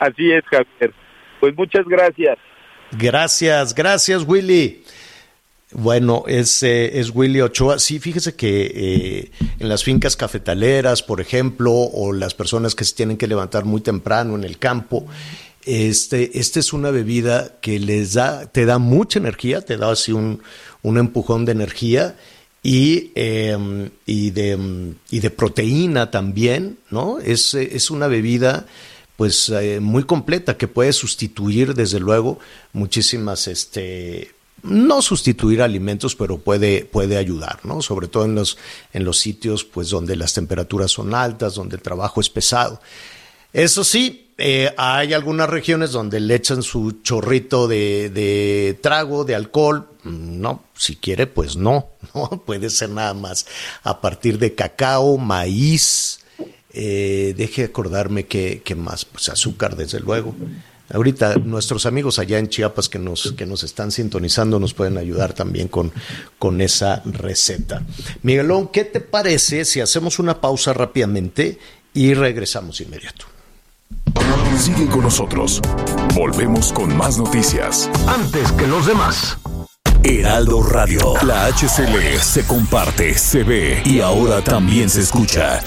[0.01, 0.95] Así es, Javier.
[1.41, 2.39] Pues muchas gracias.
[2.93, 4.83] Gracias, gracias, Willy.
[5.73, 7.79] Bueno, es, eh, es Willy Ochoa.
[7.79, 12.97] Sí, fíjese que eh, en las fincas cafetaleras, por ejemplo, o las personas que se
[12.97, 15.07] tienen que levantar muy temprano en el campo,
[15.65, 20.13] este, esta es una bebida que les da, te da mucha energía, te da así
[20.13, 20.43] un,
[20.83, 22.17] un empujón de energía
[22.63, 27.19] y, eh, y, de, y de proteína también, ¿no?
[27.21, 28.67] Es, es una bebida
[29.21, 32.39] pues eh, muy completa que puede sustituir desde luego
[32.73, 37.83] muchísimas este no sustituir alimentos, pero puede, puede ayudar, ¿no?
[37.83, 38.57] Sobre todo en los,
[38.95, 42.81] en los sitios pues, donde las temperaturas son altas, donde el trabajo es pesado.
[43.53, 49.35] Eso sí, eh, hay algunas regiones donde le echan su chorrito de, de, trago, de
[49.35, 49.87] alcohol.
[50.03, 53.45] No, si quiere, pues no, no, puede ser nada más
[53.83, 56.20] a partir de cacao, maíz,
[56.73, 60.35] eh, deje acordarme que, que más, pues azúcar, desde luego.
[60.93, 65.33] Ahorita nuestros amigos allá en Chiapas que nos, que nos están sintonizando nos pueden ayudar
[65.35, 65.93] también con,
[66.39, 67.83] con esa receta.
[68.23, 71.59] Miguelón, ¿qué te parece si hacemos una pausa rápidamente
[71.95, 73.27] y regresamos inmediato?
[74.59, 75.61] Sigue con nosotros.
[76.15, 77.89] Volvemos con más noticias.
[78.09, 79.39] Antes que los demás.
[80.03, 81.15] Heraldo Radio.
[81.23, 85.63] La HCL se comparte, se ve y ahora también se escucha.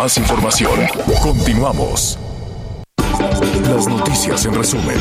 [0.00, 0.80] Más información.
[1.22, 2.18] Continuamos.
[3.68, 4.96] Las noticias en resumen.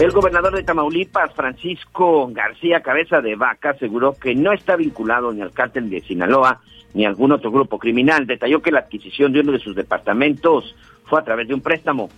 [0.00, 5.42] El gobernador de Tamaulipas, Francisco García Cabeza de Vaca, aseguró que no está vinculado ni
[5.42, 6.62] al cártel de Sinaloa
[6.94, 8.26] ni a algún otro grupo criminal.
[8.26, 12.08] Detalló que la adquisición de uno de sus departamentos fue a través de un préstamo.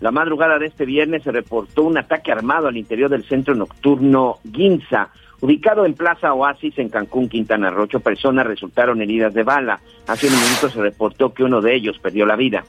[0.00, 4.38] La madrugada de este viernes se reportó un ataque armado al interior del centro nocturno
[4.50, 5.10] Ginza,
[5.42, 9.80] Ubicado en Plaza Oasis en Cancún, Quintana Roo, ocho personas resultaron heridas de bala.
[10.06, 12.64] Hace un minuto se reportó que uno de ellos perdió la vida.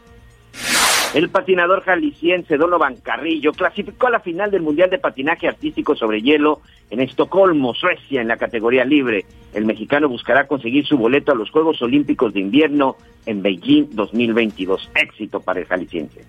[1.14, 6.24] El patinador jalisciense Donovan Carrillo clasificó a la final del Mundial de Patinaje Artístico sobre
[6.24, 9.26] Hielo en Estocolmo, Suecia, en la categoría libre.
[9.54, 12.96] El mexicano buscará conseguir su boleto a los Juegos Olímpicos de Invierno
[13.28, 14.90] en Beijing 2022.
[14.96, 16.26] Éxito para el jalisciense.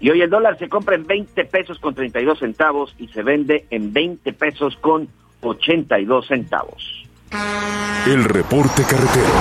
[0.00, 3.66] Y hoy el dólar se compra en 20 pesos con 32 centavos y se vende
[3.70, 5.08] en 20 pesos con
[5.40, 7.06] 82 centavos.
[8.06, 9.32] El reporte carretero.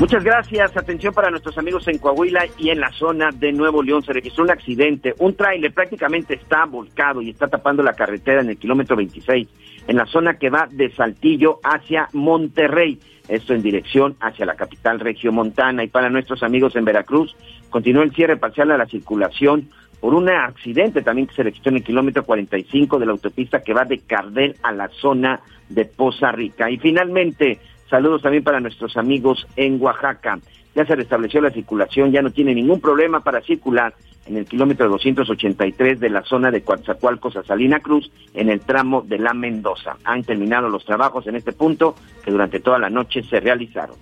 [0.00, 0.76] Muchas gracias.
[0.76, 4.04] Atención para nuestros amigos en Coahuila y en la zona de Nuevo León.
[4.04, 5.12] Se registró un accidente.
[5.18, 9.48] Un tráiler prácticamente está volcado y está tapando la carretera en el kilómetro 26,
[9.88, 13.00] en la zona que va de Saltillo hacia Monterrey.
[13.28, 15.82] Esto en dirección hacia la capital regiomontana.
[15.82, 17.36] Y para nuestros amigos en Veracruz,
[17.68, 19.68] continuó el cierre parcial a la circulación
[20.00, 23.74] por un accidente también que se registró en el kilómetro 45 de la autopista que
[23.74, 26.70] va de Cardel a la zona de Poza Rica.
[26.70, 27.58] Y finalmente,
[27.88, 30.38] saludos también para nuestros amigos en Oaxaca.
[30.74, 33.94] ya se restableció la circulación, ya no tiene ningún problema para circular
[34.28, 39.02] en el kilómetro 283 de la zona de Coatzacoalcos a Salina Cruz, en el tramo
[39.02, 39.96] de la Mendoza.
[40.04, 43.96] Han terminado los trabajos en este punto que durante toda la noche se realizaron.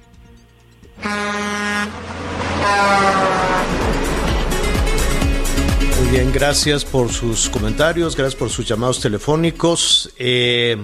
[6.00, 10.12] Muy bien, gracias por sus comentarios, gracias por sus llamados telefónicos.
[10.18, 10.76] Eh,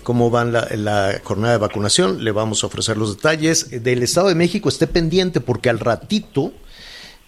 [0.00, 3.82] cómo van la, la, jornada de vacunación, le vamos a ofrecer los detalles.
[3.82, 6.52] Del Estado de México esté pendiente porque al ratito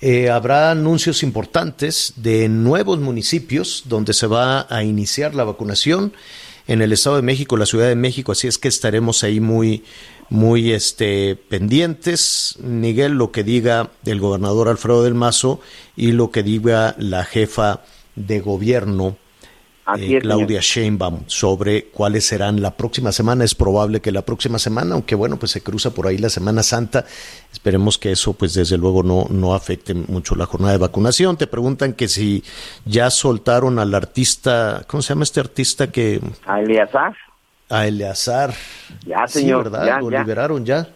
[0.06, 6.12] eh, habrá anuncios importantes de nuevos municipios donde se va a iniciar la vacunación
[6.66, 9.84] en el Estado de México, la Ciudad de México, así es que estaremos ahí muy,
[10.28, 15.60] muy este, pendientes, Miguel, lo que diga el gobernador Alfredo del Mazo
[15.96, 17.82] y lo que diga la jefa
[18.14, 19.16] de gobierno
[19.98, 23.44] eh, Claudia Sheinbaum sobre cuáles serán la próxima semana.
[23.44, 26.62] Es probable que la próxima semana, aunque bueno, pues se cruza por ahí la Semana
[26.62, 27.04] Santa.
[27.52, 31.36] Esperemos que eso, pues desde luego no, no afecte mucho la jornada de vacunación.
[31.36, 32.42] Te preguntan que si
[32.84, 36.20] ya soltaron al artista, ¿cómo se llama este artista que?
[36.46, 37.14] A Eleazar.
[37.68, 38.54] A Eleazar.
[39.06, 39.64] Ya, señor.
[39.64, 39.86] ¿verdad?
[39.86, 40.20] Ya, ¿Lo ya.
[40.20, 40.88] liberaron ya?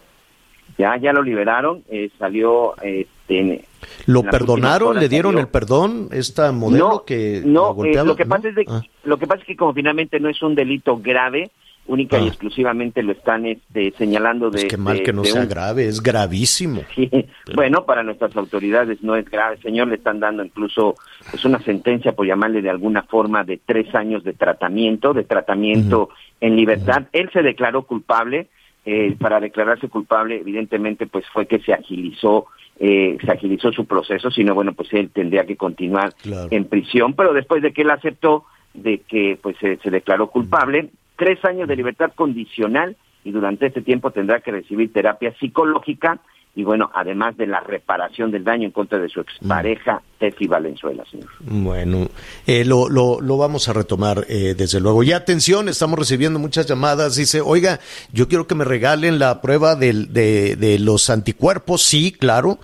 [0.78, 1.82] Ya, ya lo liberaron.
[1.90, 2.74] Eh, salió.
[2.80, 3.64] Este,
[4.06, 4.98] ¿Lo perdonaron?
[4.98, 5.44] ¿Le dieron salió.
[5.46, 6.08] el perdón?
[6.12, 8.28] ¿Esta modelo no, que no, la eh, lo que ¿No?
[8.30, 8.82] pasa es de- Ah.
[9.04, 11.50] lo que pasa es que como finalmente no es un delito grave,
[11.86, 12.28] única y Ah.
[12.28, 15.48] exclusivamente lo están este, señalando de Pues qué mal de- que no de sea un-
[15.48, 16.82] grave, es gravísimo.
[16.94, 17.10] Sí,
[17.54, 20.94] bueno, para nuestras autoridades no es grave, señor, le están dando incluso
[21.30, 26.10] pues una sentencia por llamarle de alguna forma de tres años de tratamiento, de tratamiento
[26.40, 27.04] en libertad.
[27.12, 28.48] Él se declaró culpable,
[28.84, 32.46] eh, para declararse culpable, evidentemente, pues fue que se agilizó,
[32.78, 36.48] eh, se agilizó su proceso, sino bueno, pues él tendría que continuar Claro.
[36.50, 40.90] en prisión, pero después de que él aceptó de que pues se, se declaró culpable,
[41.16, 46.20] tres años de libertad condicional y durante este tiempo tendrá que recibir terapia psicológica
[46.54, 51.04] y bueno, además de la reparación del daño en contra de su expareja, Tefi Valenzuela,
[51.08, 51.28] señor.
[51.40, 52.08] Bueno,
[52.48, 55.04] eh, lo, lo, lo vamos a retomar eh, desde luego.
[55.04, 57.14] Y atención, estamos recibiendo muchas llamadas.
[57.14, 57.78] Dice, oiga,
[58.12, 61.82] yo quiero que me regalen la prueba del- de, de los anticuerpos.
[61.82, 62.58] Sí, claro.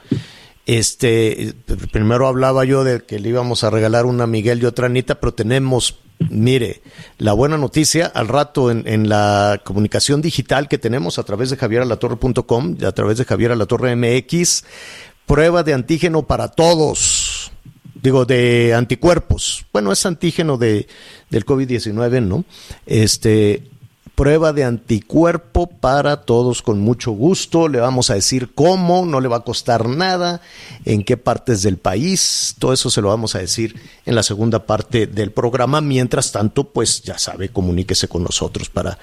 [0.66, 1.52] Este,
[1.92, 4.88] primero hablaba yo de que le íbamos a regalar una a Miguel y otra a
[4.88, 6.82] Anita, pero tenemos, mire,
[7.18, 12.76] la buena noticia al rato en, la comunicación digital que tenemos a través de javieralatorre.com,
[12.86, 14.64] a través de Javier Alatorre MX,
[15.26, 17.50] prueba de antígeno para todos
[18.04, 19.64] digo, de anticuerpos.
[19.72, 20.86] Bueno, es antígeno de,
[21.30, 22.44] del COVID-19, ¿no?
[22.84, 23.70] Este,
[24.14, 27.68] prueba de anticuerpo para todos con mucho gusto.
[27.68, 30.40] Le vamos a decir cómo, no le va a costar nada,
[30.84, 32.54] en qué partes del país.
[32.58, 33.74] Todo eso se lo vamos a decir
[34.06, 35.80] en la segunda parte del programa.
[35.80, 38.98] Mientras tanto, pues ya sabe, comuníquese con nosotros para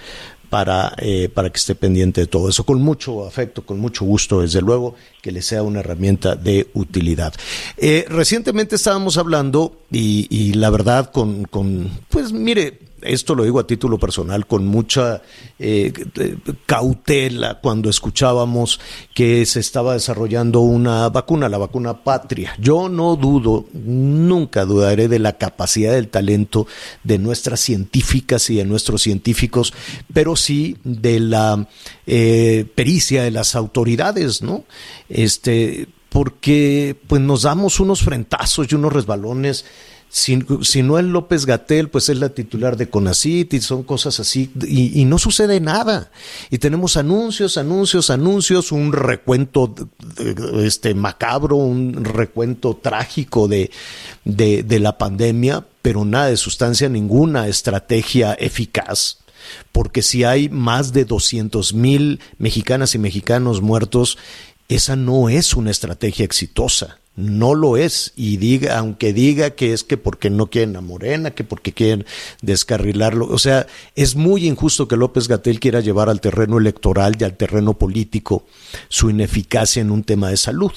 [0.51, 4.41] para, eh, para que esté pendiente de todo eso, con mucho afecto, con mucho gusto,
[4.41, 7.33] desde luego, que le sea una herramienta de utilidad.
[7.77, 13.59] Eh, recientemente estábamos hablando, y, y la verdad, con, con, pues mire, esto lo digo
[13.59, 15.21] a título personal, con mucha
[15.59, 15.93] eh,
[16.65, 18.79] cautela cuando escuchábamos
[19.13, 22.55] que se estaba desarrollando una vacuna, la vacuna patria.
[22.59, 26.67] Yo no dudo, nunca dudaré de la capacidad del talento
[27.03, 29.73] de nuestras científicas y de nuestros científicos,
[30.13, 31.67] pero sí de la
[32.07, 34.63] eh, pericia de las autoridades, ¿no?
[35.09, 39.65] Este, porque pues nos damos unos frentazos y unos resbalones
[40.11, 44.51] si, no es López Gatel, pues es la titular de CONACIT y son cosas así,
[44.67, 46.11] y, y, no sucede nada.
[46.49, 49.73] Y tenemos anuncios, anuncios, anuncios, un recuento
[50.57, 53.71] este, macabro, un recuento trágico de,
[54.25, 59.19] de, de la pandemia, pero nada de sustancia, ninguna estrategia eficaz
[59.71, 64.17] porque si hay más de 200 mil mexicanas y mexicanos muertos,
[64.67, 67.00] esa no es una estrategia exitosa.
[67.15, 68.13] No lo es.
[68.15, 72.05] Y diga, aunque diga que es que porque no quieren a Morena, que porque quieren
[72.41, 73.27] descarrilarlo.
[73.27, 77.37] O sea, es muy injusto que López Gatel quiera llevar al terreno electoral y al
[77.37, 78.45] terreno político
[78.87, 80.71] su ineficacia en un tema de salud.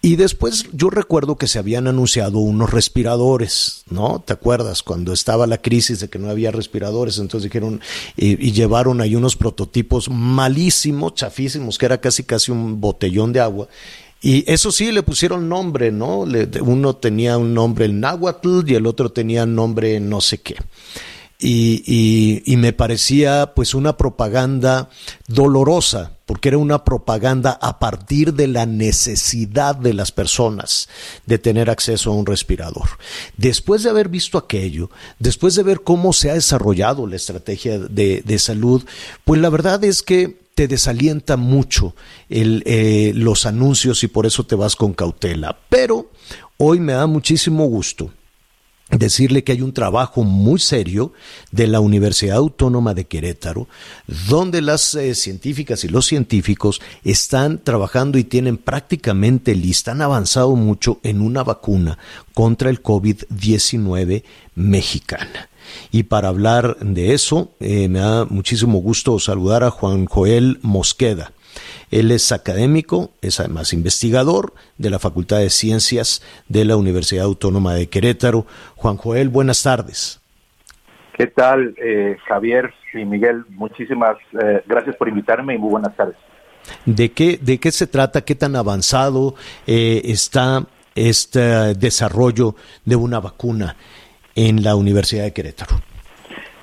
[0.00, 4.20] Y después yo recuerdo que se habían anunciado unos respiradores, ¿no?
[4.26, 4.82] ¿Te acuerdas?
[4.82, 7.80] Cuando estaba la crisis de que no había respiradores, entonces dijeron
[8.16, 13.40] y, y llevaron ahí unos prototipos malísimos, chafísimos, que era casi casi un botellón de
[13.40, 13.68] agua.
[14.22, 16.20] Y eso sí, le pusieron nombre, ¿no?
[16.60, 20.56] Uno tenía un nombre en náhuatl y el otro tenía nombre no sé qué.
[21.40, 24.90] Y, y, y, me parecía pues una propaganda
[25.26, 30.88] dolorosa, porque era una propaganda a partir de la necesidad de las personas
[31.26, 32.88] de tener acceso a un respirador.
[33.36, 38.22] Después de haber visto aquello, después de ver cómo se ha desarrollado la estrategia de,
[38.24, 38.84] de salud,
[39.24, 41.94] pues la verdad es que te desalienta mucho
[42.28, 45.58] el, eh, los anuncios y por eso te vas con cautela.
[45.68, 46.10] Pero
[46.58, 48.10] hoy me da muchísimo gusto
[48.98, 51.12] decirle que hay un trabajo muy serio
[51.50, 53.68] de la Universidad Autónoma de Querétaro,
[54.28, 60.56] donde las eh, científicas y los científicos están trabajando y tienen prácticamente lista, han avanzado
[60.56, 61.98] mucho en una vacuna
[62.34, 64.24] contra el COVID-19
[64.54, 65.48] mexicana.
[65.90, 71.32] Y para hablar de eso, eh, me da muchísimo gusto saludar a Juan Joel Mosqueda.
[71.90, 77.74] Él es académico, es además investigador de la Facultad de Ciencias de la Universidad Autónoma
[77.74, 78.46] de Querétaro.
[78.76, 80.20] Juan Joel, buenas tardes.
[81.16, 83.44] ¿Qué tal, eh, Javier y Miguel?
[83.50, 86.16] Muchísimas eh, gracias por invitarme y muy buenas tardes.
[86.86, 88.22] ¿De qué, de qué se trata?
[88.22, 89.34] ¿Qué tan avanzado
[89.66, 92.54] eh, está este desarrollo
[92.84, 93.76] de una vacuna
[94.34, 95.76] en la Universidad de Querétaro?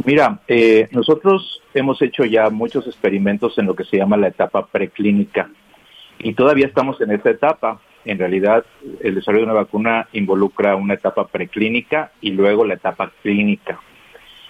[0.05, 4.65] Mira, eh, nosotros hemos hecho ya muchos experimentos en lo que se llama la etapa
[4.67, 5.49] preclínica
[6.19, 7.81] y todavía estamos en esta etapa.
[8.05, 8.65] En realidad,
[9.01, 13.79] el desarrollo de una vacuna involucra una etapa preclínica y luego la etapa clínica.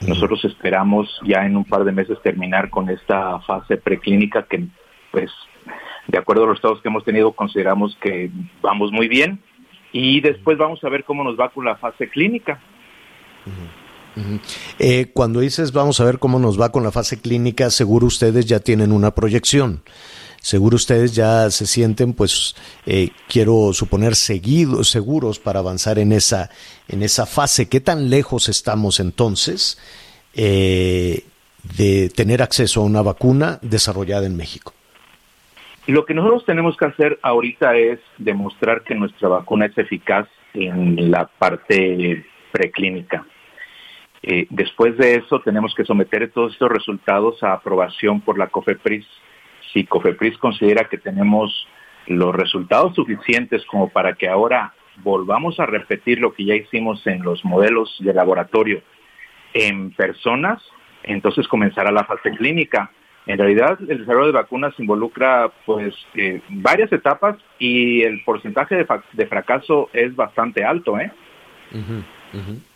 [0.07, 4.65] Nosotros esperamos ya en un par de meses terminar con esta fase preclínica que,
[5.11, 5.29] pues,
[6.07, 8.29] de acuerdo a los estados que hemos tenido, consideramos que
[8.61, 9.39] vamos muy bien
[9.91, 12.59] y después vamos a ver cómo nos va con la fase clínica.
[14.79, 18.45] Eh, cuando dices vamos a ver cómo nos va con la fase clínica, seguro ustedes
[18.45, 19.81] ya tienen una proyección.
[20.41, 26.49] Seguro ustedes ya se sienten, pues, eh, quiero suponer, seguidos, seguros para avanzar en esa,
[26.87, 27.67] en esa fase.
[27.67, 29.77] ¿Qué tan lejos estamos entonces
[30.33, 31.23] eh,
[31.77, 34.73] de tener acceso a una vacuna desarrollada en México?
[35.87, 41.11] Lo que nosotros tenemos que hacer ahorita es demostrar que nuestra vacuna es eficaz en
[41.11, 43.25] la parte preclínica.
[44.21, 49.05] Eh, después de eso tenemos que someter todos estos resultados a aprobación por la COFEPRIS.
[49.71, 51.67] Si COFEPRIS considera que tenemos
[52.07, 57.23] los resultados suficientes como para que ahora volvamos a repetir lo que ya hicimos en
[57.23, 58.81] los modelos de laboratorio
[59.53, 60.61] en personas,
[61.03, 62.91] entonces comenzará la fase clínica.
[63.25, 68.87] En realidad, el desarrollo de vacunas involucra pues eh, varias etapas y el porcentaje de,
[69.13, 71.11] de, fracaso es bastante alto, ¿eh?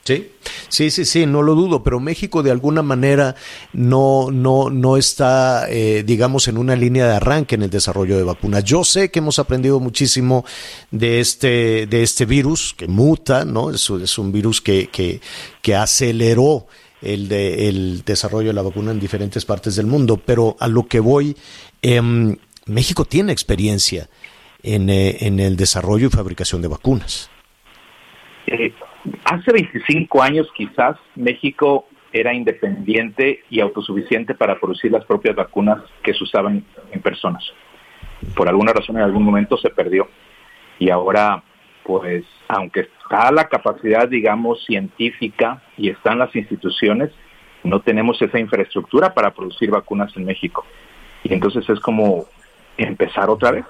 [0.04, 0.32] Sí,
[0.68, 3.36] sí, sí, sí, no lo dudo, pero México de alguna manera
[3.72, 8.24] no, no, no está, eh, digamos, en una línea de arranque en el desarrollo de
[8.24, 8.64] vacunas.
[8.64, 10.44] Yo sé que hemos aprendido muchísimo
[10.92, 13.70] de este, de este virus que muta, ¿no?
[13.70, 15.22] Es, un virus que, que,
[15.62, 16.68] que aceleró
[17.02, 20.88] el, de, el desarrollo de la vacuna en diferentes partes del mundo, pero a lo
[20.88, 21.36] que voy,
[21.82, 22.02] eh,
[22.66, 24.10] México tiene experiencia
[24.64, 27.30] en, eh, en el desarrollo y fabricación de vacunas.
[28.48, 28.74] Eh,
[29.26, 36.14] hace 25 años quizás México era independiente y autosuficiente para producir las propias vacunas que
[36.14, 37.44] se usaban en personas.
[38.36, 40.08] Por alguna razón en algún momento se perdió.
[40.80, 41.44] Y ahora,
[41.84, 47.10] pues, aunque está la capacidad, digamos, científica y están las instituciones,
[47.64, 50.66] no tenemos esa infraestructura para producir vacunas en México.
[51.24, 52.26] Y entonces es como
[52.78, 53.66] empezar otra vez.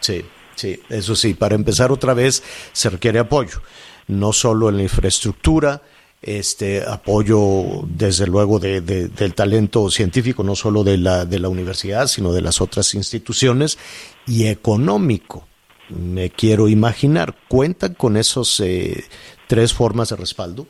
[0.00, 2.42] Sí, sí, eso sí, para empezar otra vez
[2.72, 3.60] se requiere apoyo
[4.08, 5.82] no solo en la infraestructura,
[6.22, 11.48] este apoyo desde luego de, de, del talento científico, no solo de la, de la
[11.48, 13.78] universidad, sino de las otras instituciones,
[14.26, 15.46] y económico.
[15.88, 19.04] Me quiero imaginar, ¿cuentan con esos eh,
[19.46, 20.66] tres formas de respaldo?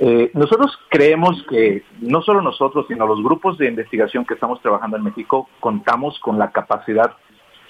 [0.00, 4.96] Eh, nosotros creemos que no solo nosotros, sino los grupos de investigación que estamos trabajando
[4.96, 7.12] en México, contamos con la capacidad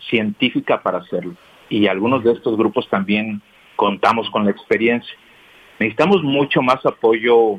[0.08, 1.34] científica para hacerlo.
[1.68, 3.42] Y algunos de estos grupos también
[3.80, 5.16] contamos con la experiencia.
[5.78, 7.58] Necesitamos mucho más apoyo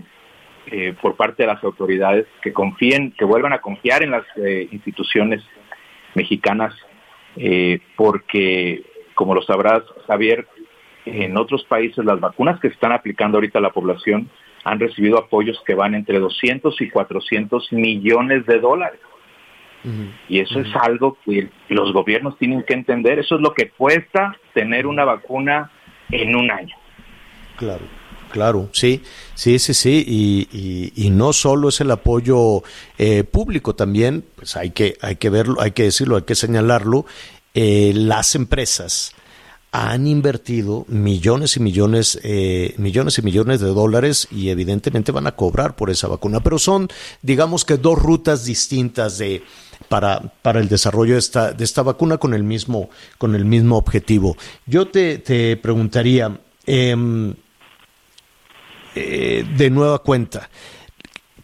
[0.67, 4.67] eh, por parte de las autoridades que confíen, que vuelvan a confiar en las eh,
[4.72, 5.41] instituciones
[6.13, 6.76] mexicanas,
[7.38, 8.84] eh, porque,
[9.15, 10.47] como lo sabrás, Javier,
[11.07, 14.30] en otros países las vacunas que se están aplicando ahorita a la población
[14.63, 18.99] han recibido apoyos que van entre 200 y 400 millones de dólares.
[19.84, 20.11] Uh -huh.
[20.30, 20.69] Y eso uh -huh.
[20.69, 23.17] es algo que los gobiernos tienen que entender.
[23.17, 25.72] Eso es lo que cuesta tener una vacuna
[26.12, 26.76] en un año.
[27.57, 28.01] Claro.
[28.32, 29.03] Claro, sí,
[29.36, 32.64] sí, sí, sí, y, y, y no solo es el apoyo
[32.97, 37.05] eh, público, también, pues hay que, hay que verlo, hay que decirlo, hay que señalarlo,
[37.53, 39.14] eh, las empresas
[39.74, 45.36] han invertido millones y millones, eh, millones y millones de dólares y evidentemente van a
[45.36, 46.88] cobrar por esa vacuna, pero son,
[47.22, 49.43] digamos que dos rutas distintas de,
[49.92, 53.76] para, para el desarrollo de esta, de esta vacuna con el mismo, con el mismo
[53.76, 54.38] objetivo.
[54.66, 56.96] Yo te, te preguntaría, eh,
[58.96, 60.50] eh, de nueva cuenta,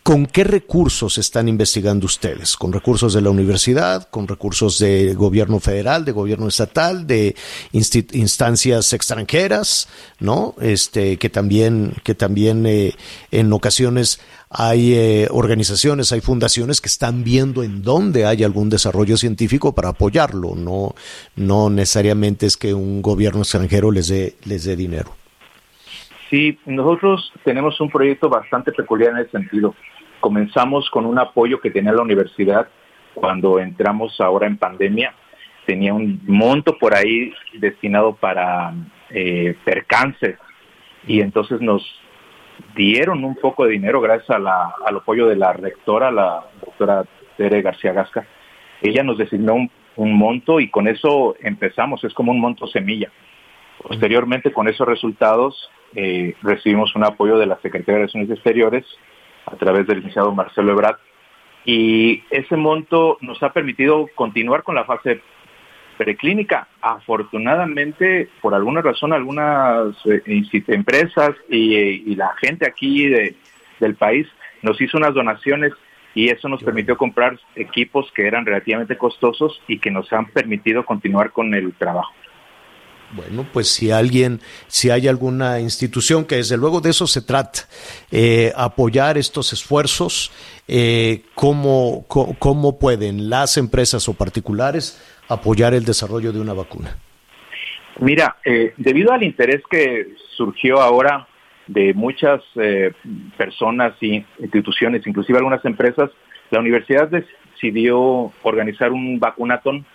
[0.08, 2.56] ¿Con qué recursos están investigando ustedes?
[2.56, 4.08] ¿Con recursos de la universidad?
[4.08, 7.36] ¿Con recursos de gobierno federal, de gobierno estatal, de
[7.74, 9.90] instancias extranjeras?
[10.22, 10.56] ¿No?
[10.62, 12.94] Este, que también, que también eh,
[13.32, 19.18] en ocasiones hay eh, organizaciones, hay fundaciones que están viendo en dónde hay algún desarrollo
[19.18, 20.56] científico para apoyarlo.
[20.56, 20.96] No,
[21.36, 25.18] no necesariamente es que un gobierno extranjero les dé, les dé dinero.
[26.30, 29.76] Sí, nosotros tenemos un proyecto bastante peculiar en ese sentido.
[30.20, 32.68] Comenzamos con un apoyo que tenía la universidad
[33.14, 35.14] cuando entramos ahora en pandemia.
[35.66, 38.74] Tenía un monto por ahí destinado para
[39.10, 40.38] eh, percances
[41.06, 41.84] y entonces nos
[42.76, 47.04] dieron un poco de dinero gracias a la, al apoyo de la rectora, la doctora
[47.38, 48.26] Tere García Gasca.
[48.82, 53.12] Ella nos designó un, un monto y con eso empezamos, es como un monto semilla.
[53.82, 58.86] Posteriormente, con esos resultados, eh, recibimos un apoyo de la Secretaría de Relaciones Exteriores
[59.48, 60.98] a través del licenciado Marcelo Ebrard
[61.66, 65.22] y ese monto nos ha permitido continuar con la fase
[65.98, 66.68] preclínica.
[66.82, 70.22] Afortunadamente, por alguna razón, algunas eh,
[70.68, 73.08] empresas y, la gente aquí
[73.80, 74.28] del país
[74.62, 75.74] nos hizo unas donaciones
[76.16, 80.86] y eso nos permitió comprar equipos que eran relativamente costosos y que nos han permitido
[80.86, 82.14] continuar con el trabajo.
[83.12, 87.62] Bueno, pues si alguien, si hay alguna institución que desde luego de eso se trata,
[88.12, 90.32] eh, apoyar estos esfuerzos,
[90.68, 96.98] eh, ¿cómo, cómo, pueden las empresas o particulares apoyar el desarrollo de una vacuna?
[98.00, 101.28] Mira, eh, debido al interés que surgió ahora
[101.68, 102.92] de muchas eh,
[103.38, 106.10] personas y instituciones, inclusive algunas empresas,
[106.52, 109.86] la universidad decidió organizar un vacunatón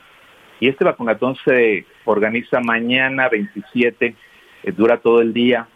[0.62, 4.14] y este vacunatón se organiza mañana 27,
[4.62, 5.66] eh, dura todo el día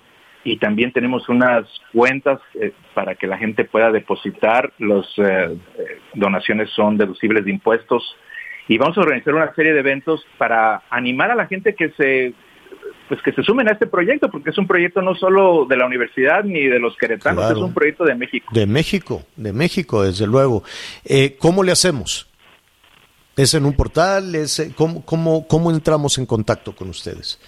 [0.44, 4.72] y también tenemos unas cuentas eh, para que la gente pueda depositar.
[4.78, 5.56] Las eh,
[6.14, 8.16] donaciones son deducibles de impuestos
[8.68, 12.32] y vamos a organizar una serie de eventos para animar a la gente que se
[13.08, 15.86] pues que se sumen a este proyecto, porque es un proyecto no solo de la
[15.86, 18.52] universidad ni de los queretanos, es un proyecto de México.
[18.52, 20.62] De México, de México, desde luego.
[21.40, 22.28] ¿Cómo le hacemos?
[23.36, 24.34] ¿Es en un portal?
[24.34, 27.38] Es, eh, ¿cómo, cómo, cómo entramos en contacto con ustedes?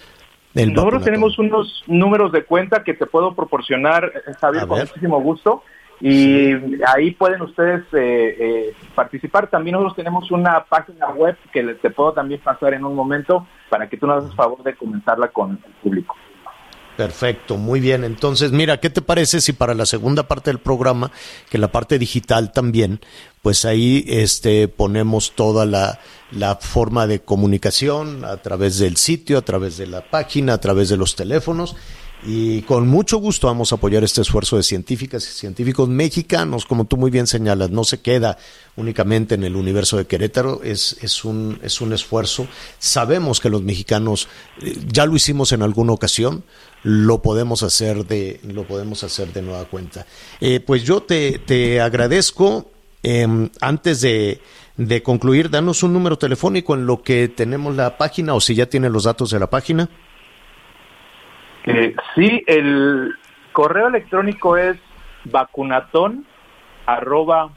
[0.53, 5.63] Nosotros tenemos unos números de cuenta que te puedo proporcionar, eh, Javier, con muchísimo gusto.
[6.01, 6.53] Y
[6.85, 9.49] ahí pueden ustedes eh, participar.
[9.49, 13.89] También nosotros tenemos una página web que te puedo también pasar en un momento para
[13.89, 16.15] que tú nos hagas favor de comentarla con el público.
[16.99, 18.03] Perfecto, muy bien.
[18.03, 21.13] Entonces, mira, ¿qué te parece si para la segunda parte del programa,
[21.49, 22.99] que la parte digital también,
[23.41, 29.43] pues ahí este, ponemos toda la, la forma de comunicación a través del sitio, a
[29.43, 31.77] través de la página, a través de los teléfonos
[32.23, 36.85] y con mucho gusto vamos a apoyar este esfuerzo de científicas y científicos mexicanos, como
[36.85, 38.37] tú muy bien señalas, no se queda
[38.75, 42.47] únicamente en el universo de Querétaro, es, es, un, es un esfuerzo.
[42.77, 44.27] Sabemos que los mexicanos,
[44.61, 46.43] eh, ya lo hicimos en alguna ocasión,
[46.83, 50.05] lo podemos hacer de, lo podemos hacer de nueva cuenta.
[50.39, 52.71] Eh, pues yo te, te agradezco.
[53.01, 54.41] Em, antes de,
[54.75, 58.65] de concluir, danos un número telefónico en lo que tenemos la página o si ya
[58.65, 59.87] tiene los datos de la página.
[61.65, 63.13] Eh, sí, el
[63.53, 64.77] correo electrónico es
[65.25, 66.25] vacunatón
[66.85, 67.51] arroba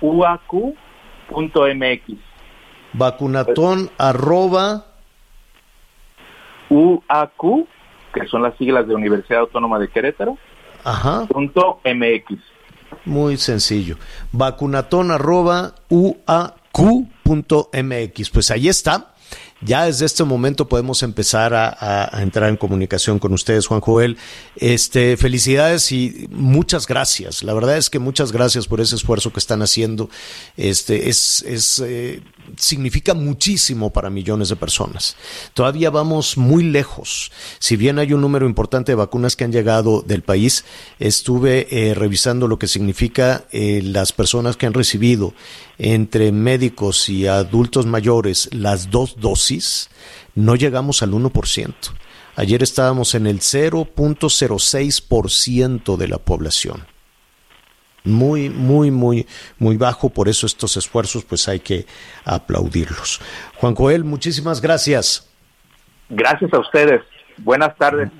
[0.00, 0.76] uaq.mx.
[2.92, 4.86] Vacunatón arroba
[6.68, 7.66] UAQ,
[8.18, 10.38] que son las siglas de Universidad Autónoma de Querétaro,
[10.84, 11.26] Ajá.
[11.26, 12.38] punto MX.
[13.04, 13.96] Muy sencillo.
[14.32, 16.60] Vacunatón arroba UAQ.mx.
[18.30, 19.12] Pues ahí está
[19.66, 24.16] ya desde este momento podemos empezar a, entrar en comunicación con ustedes, Juan Joel.
[24.54, 27.42] Este, felicidades y muchas gracias.
[27.42, 30.08] La verdad es que muchas gracias por ese esfuerzo que están haciendo.
[30.56, 31.42] Este, es,
[31.84, 32.22] eh,
[32.56, 35.16] significa muchísimo para millones de personas.
[35.52, 37.32] Todavía vamos muy lejos.
[37.58, 40.64] Si bien hay un número importante de vacunas que han llegado del país,
[41.00, 45.34] estuve eh, revisando lo que significa eh, las personas que han recibido
[45.78, 49.55] entre médicos y adultos mayores las dos dosis,
[50.34, 51.74] no llegamos al 1%.
[52.36, 56.86] Ayer estábamos en el 0.06% de la población
[58.06, 59.26] muy, muy, muy,
[59.58, 60.08] muy bajo.
[60.08, 61.86] Por eso estos esfuerzos, pues hay que
[62.24, 63.20] aplaudirlos.
[63.56, 65.28] Juan Coel, muchísimas gracias.
[66.08, 67.02] Gracias a ustedes.
[67.38, 68.10] Buenas tardes.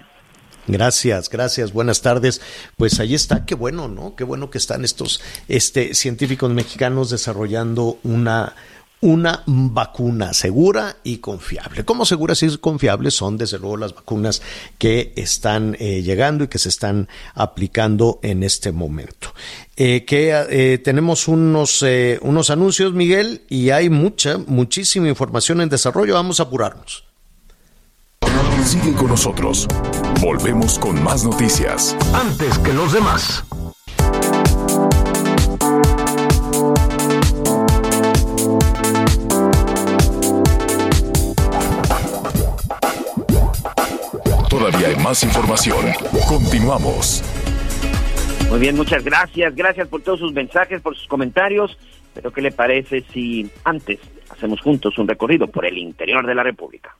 [0.68, 2.42] Gracias, gracias, buenas tardes.
[2.76, 4.16] Pues ahí está, qué bueno, ¿no?
[4.16, 8.56] Qué bueno que están estos este, científicos mexicanos desarrollando una,
[9.06, 11.84] una vacuna segura y confiable.
[11.84, 14.42] ¿Cómo seguras y confiables son desde luego las vacunas
[14.78, 19.32] que están eh, llegando y que se están aplicando en este momento?
[19.76, 21.84] Eh, que eh, tenemos unos,
[22.20, 26.14] unos anuncios, Miguel, y hay mucha, muchísima información en desarrollo.
[26.14, 27.04] Vamos a apurarnos.
[28.64, 29.68] Sigue con nosotros.
[30.20, 31.96] Volvemos con más noticias.
[32.12, 33.44] Antes que los demás.
[44.66, 45.78] Todavía hay más información.
[46.26, 47.22] Continuamos.
[48.50, 49.54] Muy bien, muchas gracias.
[49.54, 51.78] Gracias por todos sus mensajes, por sus comentarios.
[52.14, 56.42] Pero ¿qué le parece si antes hacemos juntos un recorrido por el interior de la
[56.42, 56.96] República?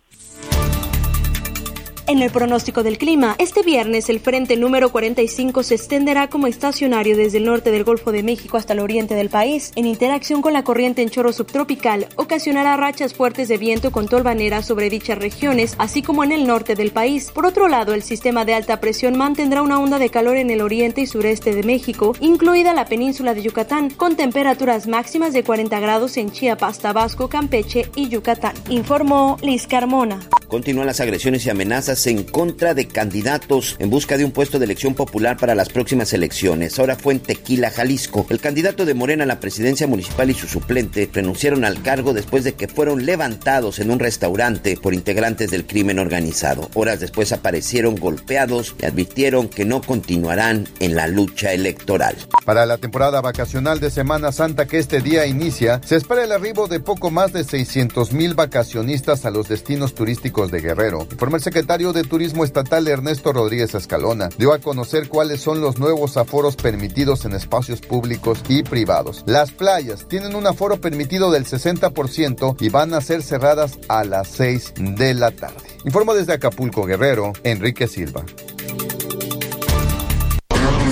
[2.09, 7.17] En el pronóstico del clima, este viernes el frente número 45 se extenderá como estacionario
[7.17, 9.73] desde el norte del Golfo de México hasta el oriente del país.
[9.75, 14.63] En interacción con la corriente en chorro subtropical, ocasionará rachas fuertes de viento con tolvanera
[14.63, 17.33] sobre dichas regiones, así como en el norte del país.
[17.33, 20.61] Por otro lado, el sistema de alta presión mantendrá una onda de calor en el
[20.61, 25.81] oriente y sureste de México, incluida la península de Yucatán, con temperaturas máximas de 40
[25.81, 28.55] grados en Chiapas, Tabasco, Campeche y Yucatán.
[28.69, 30.21] Informó Liz Carmona.
[30.47, 34.67] Continúan las agresiones y amenazas en contra de candidatos en busca de un puesto de
[34.67, 36.79] elección popular para las próximas elecciones.
[36.79, 38.27] Ahora fue en Tequila, Jalisco.
[38.29, 42.45] El candidato de Morena a la presidencia municipal y su suplente renunciaron al cargo después
[42.45, 46.69] de que fueron levantados en un restaurante por integrantes del crimen organizado.
[46.75, 52.17] Horas después aparecieron golpeados y advirtieron que no continuarán en la lucha electoral.
[52.45, 56.69] Para la temporada vacacional de Semana Santa que este día inicia, se espera el arribo
[56.69, 61.07] de poco más de 600 mil vacacionistas a los destinos turísticos de Guerrero.
[61.11, 65.79] Informa el secretario de Turismo Estatal Ernesto Rodríguez Escalona dio a conocer cuáles son los
[65.79, 69.23] nuevos aforos permitidos en espacios públicos y privados.
[69.27, 74.29] Las playas tienen un aforo permitido del 60% y van a ser cerradas a las
[74.29, 75.57] 6 de la tarde.
[75.85, 78.25] Informo desde Acapulco Guerrero, Enrique Silva.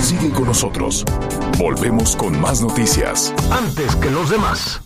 [0.05, 1.03] Sigue con nosotros.
[1.57, 3.33] Volvemos con más noticias.
[3.49, 4.84] Antes que los demás.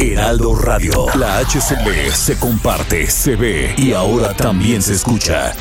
[0.00, 1.06] Heraldo Radio.
[1.14, 5.52] La HCL se comparte, se ve y ahora también se escucha.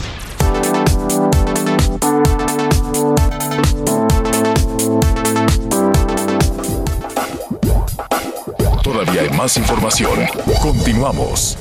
[8.82, 10.18] Todavía hay más información.
[10.62, 11.58] Continuamos.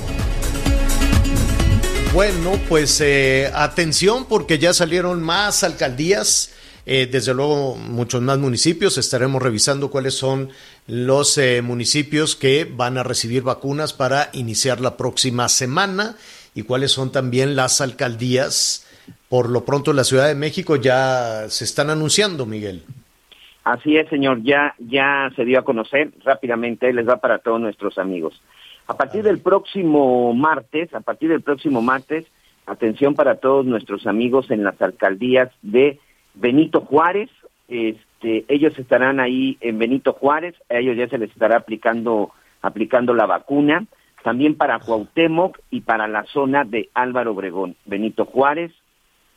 [2.15, 6.51] Bueno, pues eh, atención porque ya salieron más alcaldías.
[6.91, 8.97] Eh, desde luego, muchos más municipios.
[8.97, 10.49] Estaremos revisando cuáles son
[10.87, 16.17] los eh, municipios que van a recibir vacunas para iniciar la próxima semana
[16.55, 18.89] y cuáles son también las alcaldías.
[19.29, 22.83] Por lo pronto, la Ciudad de México ya se están anunciando, Miguel.
[23.65, 27.99] Así es, señor, ya, ya se dio a conocer rápidamente, les va para todos nuestros
[27.99, 28.41] amigos.
[28.87, 32.25] A partir del próximo martes, a partir del próximo martes,
[32.65, 36.01] atención para todos nuestros amigos en las alcaldías de
[36.39, 37.31] Benito Juárez,
[37.69, 42.33] este, ellos estarán ahí en Benito Juárez, a ellos ya se les estará aplicando,
[42.63, 43.85] aplicando la vacuna,
[44.23, 48.73] también para Cuauhtémoc y para la zona de Álvaro Obregón, Benito Juárez,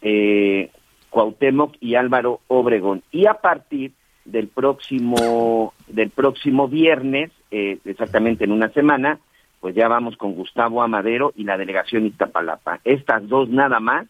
[0.02, 0.70] eh,
[1.10, 3.04] Cuauhtémoc y Álvaro Obregón.
[3.12, 3.94] Y a partir
[4.26, 9.20] del próximo, del próximo viernes, eh, exactamente en una semana,
[9.60, 12.80] pues ya vamos con Gustavo Amadero y la delegación Iztapalapa.
[12.84, 14.08] Estas dos nada más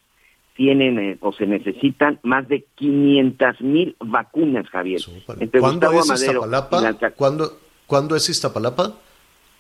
[0.56, 5.02] tienen eh, o se necesitan más de 500 mil vacunas, Javier.
[5.40, 6.82] Entre ¿Cuándo Gustavo es Amadero Iztapalapa?
[6.82, 7.12] La...
[7.12, 8.94] ¿Cuándo, ¿Cuándo es Iztapalapa?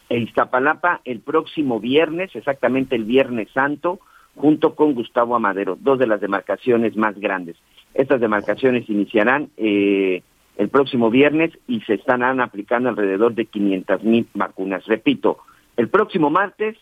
[0.10, 4.00] Iztapalapa el próximo viernes, exactamente el Viernes Santo,
[4.36, 7.58] junto con Gustavo Amadero, dos de las demarcaciones más grandes.
[7.94, 10.24] Estas demarcaciones iniciarán eh,
[10.58, 14.86] el próximo viernes y se estarán aplicando alrededor de 500 mil vacunas.
[14.86, 15.40] Repito,
[15.78, 16.78] el próximo martes,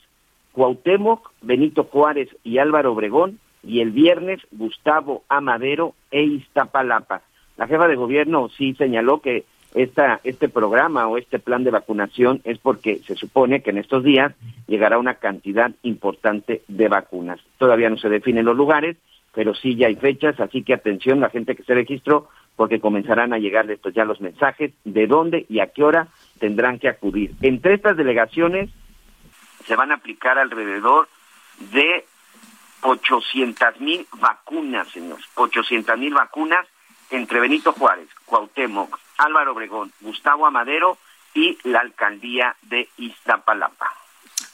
[0.52, 7.22] Cuauhtémoc, Benito Juárez y Álvaro Obregón, y el viernes, Gustavo Amadero e Iztapalapa.
[7.58, 9.46] La jefa de gobierno sí señaló que
[9.76, 14.04] esta, este programa o este plan de vacunación es porque se supone que en estos
[14.04, 14.34] días
[14.68, 17.40] llegará una cantidad importante de vacunas.
[17.58, 18.98] Todavía no se definen los lugares,
[19.34, 23.32] pero sí ya hay fechas, así que atención la gente que se registró, porque comenzarán
[23.32, 26.08] a llegar estos ya los mensajes de dónde y a qué hora
[26.40, 27.34] tendrán que acudir.
[27.42, 28.70] Entre estas delegaciones
[29.66, 31.08] se van a aplicar alrededor
[31.72, 32.06] de
[32.82, 36.66] 800 mil vacunas, señores, 800 mil vacunas
[37.10, 40.98] entre Benito Juárez, Cuauhtémoc, Álvaro Obregón, Gustavo Amadero
[41.34, 43.94] y la alcaldía de Iztapalapa.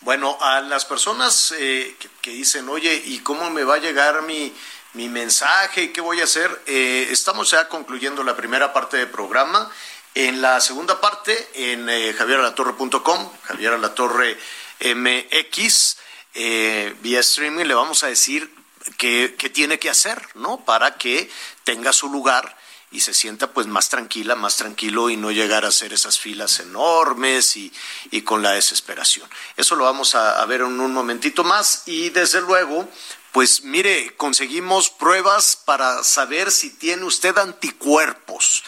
[0.01, 4.53] Bueno, a las personas eh, que, dicen, oye, ¿y cómo me va a llegar mi,
[4.93, 5.91] mi mensaje?
[5.91, 6.49] ¿Qué voy a hacer?
[6.67, 9.69] Eh, estamos ya concluyendo la primera parte del programa
[10.13, 14.37] en la segunda parte en eh, javieralatorre.com, Javier Alatorre
[14.79, 15.97] MX,
[16.35, 18.53] eh, vía streaming, le vamos a decir
[18.97, 20.63] qué, tiene que hacer, ¿no?
[20.63, 21.29] Para que
[21.63, 22.57] tenga su lugar
[22.91, 26.59] y se sienta pues más tranquila, más tranquilo y no llegar a hacer esas filas
[26.59, 27.73] enormes y,
[28.11, 29.29] y con la desesperación.
[29.57, 32.87] Eso lo vamos a, a ver en un momentito más y desde luego
[33.35, 38.63] pues mire, conseguimos pruebas para saber si tiene usted anticuerpos.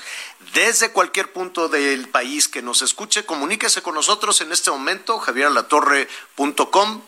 [0.54, 7.02] Desde cualquier punto del país que nos escuche, comuníquese con nosotros en este momento, javieralatorre.com.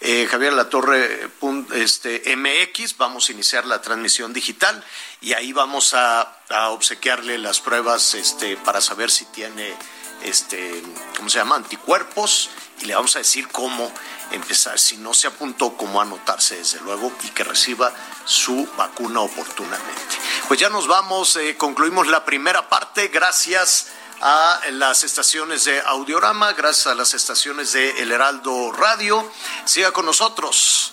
[0.00, 1.30] Eh, Javier Latorre
[1.74, 4.84] este, MX, vamos a iniciar la transmisión digital
[5.22, 6.32] y ahí vamos a,
[6.70, 9.74] obsequiarle las pruebas este, para saber si tiene,
[10.22, 10.82] este,
[11.16, 13.90] ¿cómo se llama?, anticuerpos y le vamos a decir cómo
[14.30, 17.92] empezar, si no se apuntó, cómo anotarse desde luego y que reciba
[18.24, 20.16] su vacuna oportunamente.
[20.46, 23.88] Pues ya nos vamos, eh, concluimos la primera parte, gracias
[24.20, 29.30] a las estaciones de Audiorama, gracias a las estaciones de El Heraldo Radio.
[29.64, 30.92] Siga con nosotros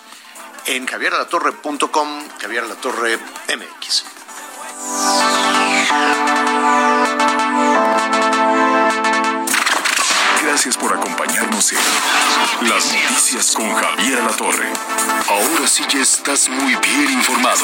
[0.65, 4.03] en javieralatorre.com, Javier MX.
[10.43, 14.71] Gracias por acompañarnos en Las Noticias con Javier La Torre.
[15.29, 17.63] Ahora sí ya estás muy bien informado.